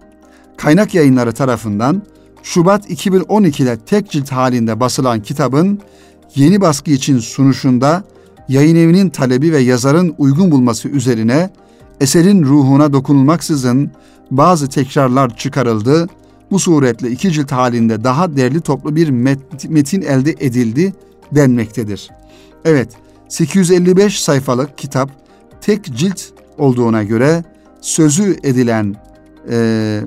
Kaynak 0.57 0.93
yayınları 0.93 1.31
tarafından 1.31 2.01
Şubat 2.43 2.89
2012'de 2.89 3.77
tek 3.77 4.11
cilt 4.11 4.31
halinde 4.31 4.79
basılan 4.79 5.21
kitabın 5.21 5.79
yeni 6.35 6.61
baskı 6.61 6.91
için 6.91 7.19
sunuşunda 7.19 8.03
yayın 8.49 8.75
evinin 8.75 9.09
talebi 9.09 9.51
ve 9.51 9.59
yazarın 9.59 10.15
uygun 10.17 10.51
bulması 10.51 10.87
üzerine 10.87 11.49
eserin 12.01 12.43
ruhuna 12.43 12.93
dokunulmaksızın 12.93 13.91
bazı 14.31 14.69
tekrarlar 14.69 15.37
çıkarıldı. 15.37 16.09
Bu 16.51 16.59
suretle 16.59 17.11
iki 17.11 17.31
cilt 17.31 17.51
halinde 17.51 18.03
daha 18.03 18.35
derli 18.37 18.61
toplu 18.61 18.95
bir 18.95 19.09
metin 19.69 20.01
elde 20.01 20.35
edildi 20.39 20.93
denmektedir. 21.31 22.09
Evet, 22.65 22.89
855 23.29 24.21
sayfalık 24.21 24.77
kitap 24.77 25.09
tek 25.61 25.85
cilt 25.95 26.21
olduğuna 26.57 27.03
göre 27.03 27.43
sözü 27.81 28.37
edilen 28.43 28.95
e, 29.49 29.99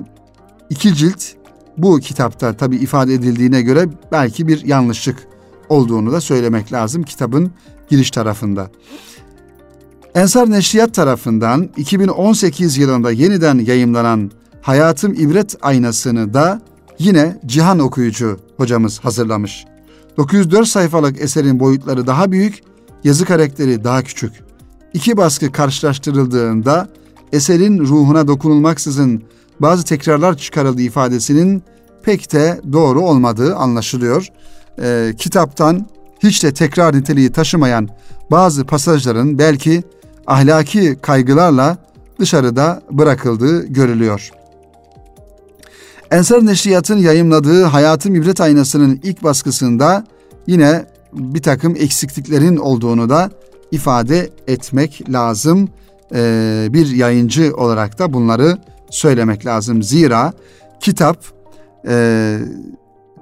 iki 0.69 0.95
cilt 0.95 1.36
bu 1.77 1.99
kitapta 1.99 2.57
tabi 2.57 2.75
ifade 2.75 3.13
edildiğine 3.13 3.61
göre 3.61 3.89
belki 4.11 4.47
bir 4.47 4.65
yanlışlık 4.65 5.27
olduğunu 5.69 6.11
da 6.11 6.21
söylemek 6.21 6.73
lazım 6.73 7.03
kitabın 7.03 7.51
giriş 7.89 8.11
tarafında. 8.11 8.71
Ensar 10.15 10.51
Neşriyat 10.51 10.93
tarafından 10.93 11.69
2018 11.77 12.77
yılında 12.77 13.11
yeniden 13.11 13.59
yayımlanan 13.59 14.31
Hayatım 14.61 15.13
İbret 15.13 15.55
Aynası'nı 15.61 16.33
da 16.33 16.61
yine 16.99 17.39
Cihan 17.45 17.79
Okuyucu 17.79 18.39
hocamız 18.57 18.99
hazırlamış. 18.99 19.65
904 20.17 20.67
sayfalık 20.67 21.21
eserin 21.21 21.59
boyutları 21.59 22.07
daha 22.07 22.31
büyük, 22.31 22.61
yazı 23.03 23.25
karakteri 23.25 23.83
daha 23.83 24.03
küçük. 24.03 24.33
İki 24.93 25.17
baskı 25.17 25.51
karşılaştırıldığında 25.51 26.87
eserin 27.33 27.79
ruhuna 27.79 28.27
dokunulmaksızın 28.27 29.23
bazı 29.61 29.83
tekrarlar 29.83 30.37
çıkarıldığı 30.37 30.81
ifadesinin 30.81 31.63
pek 32.03 32.33
de 32.33 32.61
doğru 32.73 33.01
olmadığı 33.01 33.55
anlaşılıyor. 33.55 34.27
Ee, 34.81 35.13
kitaptan 35.17 35.85
hiç 36.23 36.43
de 36.43 36.53
tekrar 36.53 36.95
niteliği 36.95 37.31
taşımayan 37.31 37.89
bazı 38.31 38.65
pasajların 38.65 39.39
belki 39.39 39.83
ahlaki 40.27 40.97
kaygılarla 41.01 41.77
dışarıda 42.19 42.81
bırakıldığı 42.91 43.65
görülüyor. 43.65 44.31
Ensar 46.11 46.45
Neşriyat'ın 46.45 46.97
yayımladığı 46.97 47.63
Hayatım 47.63 48.15
İbret 48.15 48.41
Aynası'nın 48.41 48.99
ilk 49.03 49.23
baskısında 49.23 50.05
yine 50.47 50.85
bir 51.13 51.41
takım 51.41 51.75
eksikliklerin 51.75 52.57
olduğunu 52.57 53.09
da 53.09 53.31
ifade 53.71 54.29
etmek 54.47 55.09
lazım. 55.09 55.69
Ee, 56.15 56.67
bir 56.69 56.87
yayıncı 56.87 57.55
olarak 57.55 57.99
da 57.99 58.13
bunları 58.13 58.57
söylemek 58.89 59.45
lazım. 59.45 59.83
Zira 59.83 60.33
kitap 60.79 61.17
e, 61.87 62.37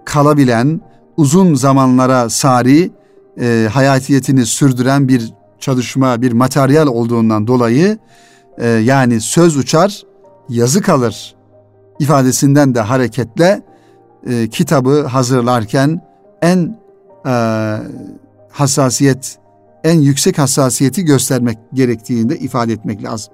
kalabilen, 0.05 0.81
uzun 1.17 1.55
zamanlara 1.55 2.29
sari 2.29 2.91
e, 3.39 3.69
hayatiyetini 3.73 4.45
sürdüren 4.45 5.07
bir 5.07 5.33
çalışma, 5.59 6.21
bir 6.21 6.31
materyal 6.31 6.87
olduğundan 6.87 7.47
dolayı 7.47 7.97
e, 8.57 8.67
yani 8.67 9.21
söz 9.21 9.57
uçar, 9.57 10.03
yazı 10.49 10.81
kalır 10.81 11.35
ifadesinden 11.99 12.75
de 12.75 12.79
hareketle 12.79 13.61
e, 14.29 14.49
kitabı 14.49 15.05
hazırlarken 15.05 16.01
en 16.41 16.79
e, 17.25 17.33
hassasiyet, 18.49 19.37
en 19.83 19.99
yüksek 19.99 20.37
hassasiyeti 20.37 21.05
göstermek 21.05 21.57
gerektiğini 21.73 22.29
de 22.29 22.37
ifade 22.37 22.73
etmek 22.73 23.03
lazım. 23.03 23.33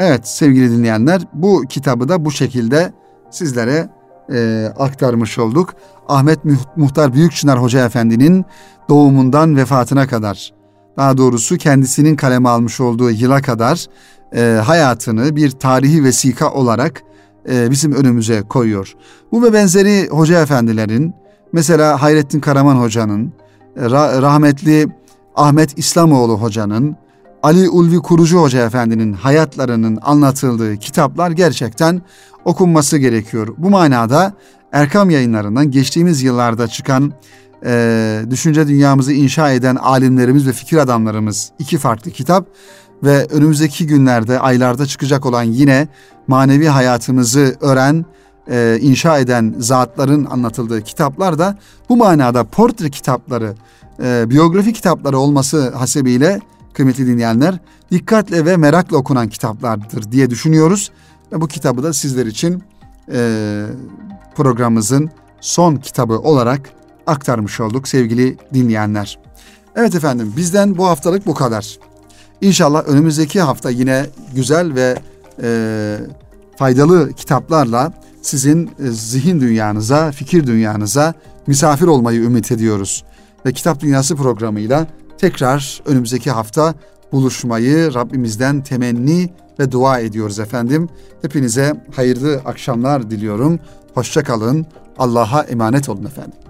Evet 0.00 0.28
sevgili 0.28 0.70
dinleyenler 0.70 1.22
bu 1.32 1.62
kitabı 1.68 2.08
da 2.08 2.24
bu 2.24 2.30
şekilde 2.30 2.92
sizlere 3.30 3.88
e, 4.32 4.66
aktarmış 4.78 5.38
olduk. 5.38 5.74
Ahmet 6.08 6.38
Muhtar 6.76 7.14
Büyükçınar 7.14 7.62
Hoca 7.62 7.86
Efendi'nin 7.86 8.44
doğumundan 8.88 9.56
vefatına 9.56 10.06
kadar 10.06 10.52
daha 10.96 11.16
doğrusu 11.16 11.56
kendisinin 11.56 12.16
kaleme 12.16 12.48
almış 12.48 12.80
olduğu 12.80 13.10
yıla 13.10 13.42
kadar 13.42 13.86
e, 14.34 14.60
hayatını 14.64 15.36
bir 15.36 15.50
tarihi 15.50 16.04
vesika 16.04 16.52
olarak 16.52 17.02
e, 17.50 17.70
bizim 17.70 17.92
önümüze 17.92 18.42
koyuyor. 18.42 18.94
Bu 19.32 19.42
ve 19.42 19.52
benzeri 19.52 20.08
hoca 20.08 20.42
efendilerin 20.42 21.14
mesela 21.52 22.02
Hayrettin 22.02 22.40
Karaman 22.40 22.76
hocanın, 22.76 23.32
ra- 23.76 24.22
rahmetli 24.22 24.88
Ahmet 25.36 25.78
İslamoğlu 25.78 26.40
hocanın, 26.40 26.96
Ali 27.46 27.68
Ulvi 27.68 27.98
Kurucu 27.98 28.38
Hoca 28.38 28.66
Efendi'nin 28.66 29.12
hayatlarının 29.12 29.98
anlatıldığı 30.02 30.76
kitaplar 30.76 31.30
gerçekten 31.30 32.02
okunması 32.44 32.98
gerekiyor. 32.98 33.54
Bu 33.58 33.70
manada 33.70 34.32
Erkam 34.72 35.10
yayınlarından 35.10 35.70
geçtiğimiz 35.70 36.22
yıllarda 36.22 36.68
çıkan 36.68 37.12
e, 37.64 38.22
düşünce 38.30 38.68
dünyamızı 38.68 39.12
inşa 39.12 39.52
eden 39.52 39.76
alimlerimiz 39.76 40.46
ve 40.46 40.52
fikir 40.52 40.76
adamlarımız 40.76 41.52
iki 41.58 41.78
farklı 41.78 42.10
kitap 42.10 42.46
ve 43.02 43.26
önümüzdeki 43.30 43.86
günlerde, 43.86 44.40
aylarda 44.40 44.86
çıkacak 44.86 45.26
olan 45.26 45.42
yine 45.42 45.88
manevi 46.26 46.66
hayatımızı 46.66 47.56
öğren, 47.60 48.04
e, 48.50 48.78
inşa 48.80 49.18
eden 49.18 49.54
zatların 49.58 50.24
anlatıldığı 50.24 50.82
kitaplar 50.82 51.38
da 51.38 51.58
bu 51.88 51.96
manada 51.96 52.44
portre 52.44 52.90
kitapları, 52.90 53.54
e, 54.02 54.30
biyografi 54.30 54.72
kitapları 54.72 55.18
olması 55.18 55.70
hasebiyle 55.70 56.40
kıymetli 56.76 57.06
dinleyenler 57.06 57.58
dikkatle 57.90 58.44
ve 58.44 58.56
merakla 58.56 58.96
okunan 58.96 59.28
kitaplardır 59.28 60.12
diye 60.12 60.30
düşünüyoruz. 60.30 60.90
Ve 61.32 61.40
bu 61.40 61.48
kitabı 61.48 61.82
da 61.82 61.92
sizler 61.92 62.26
için 62.26 62.62
e, 63.12 63.62
programımızın 64.34 65.10
son 65.40 65.76
kitabı 65.76 66.18
olarak 66.18 66.60
aktarmış 67.06 67.60
olduk 67.60 67.88
sevgili 67.88 68.36
dinleyenler. 68.54 69.18
Evet 69.76 69.94
efendim 69.94 70.32
bizden 70.36 70.78
bu 70.78 70.86
haftalık 70.86 71.26
bu 71.26 71.34
kadar. 71.34 71.78
İnşallah 72.40 72.88
önümüzdeki 72.88 73.40
hafta 73.40 73.70
yine 73.70 74.06
güzel 74.34 74.74
ve 74.74 74.98
e, 75.42 75.98
faydalı 76.56 77.12
kitaplarla 77.12 77.92
sizin 78.22 78.66
e, 78.66 78.90
zihin 78.90 79.40
dünyanıza, 79.40 80.12
fikir 80.12 80.46
dünyanıza 80.46 81.14
misafir 81.46 81.86
olmayı 81.86 82.20
ümit 82.20 82.52
ediyoruz. 82.52 83.04
Ve 83.46 83.52
Kitap 83.52 83.80
Dünyası 83.80 84.16
programıyla 84.16 84.86
tekrar 85.18 85.82
önümüzdeki 85.86 86.30
hafta 86.30 86.74
buluşmayı 87.12 87.94
Rabbimizden 87.94 88.62
temenni 88.62 89.30
ve 89.58 89.72
dua 89.72 89.98
ediyoruz 89.98 90.38
efendim. 90.38 90.88
Hepinize 91.22 91.84
hayırlı 91.96 92.40
akşamlar 92.44 93.10
diliyorum. 93.10 93.60
Hoşça 93.94 94.22
kalın. 94.22 94.66
Allah'a 94.98 95.42
emanet 95.42 95.88
olun 95.88 96.04
efendim. 96.04 96.45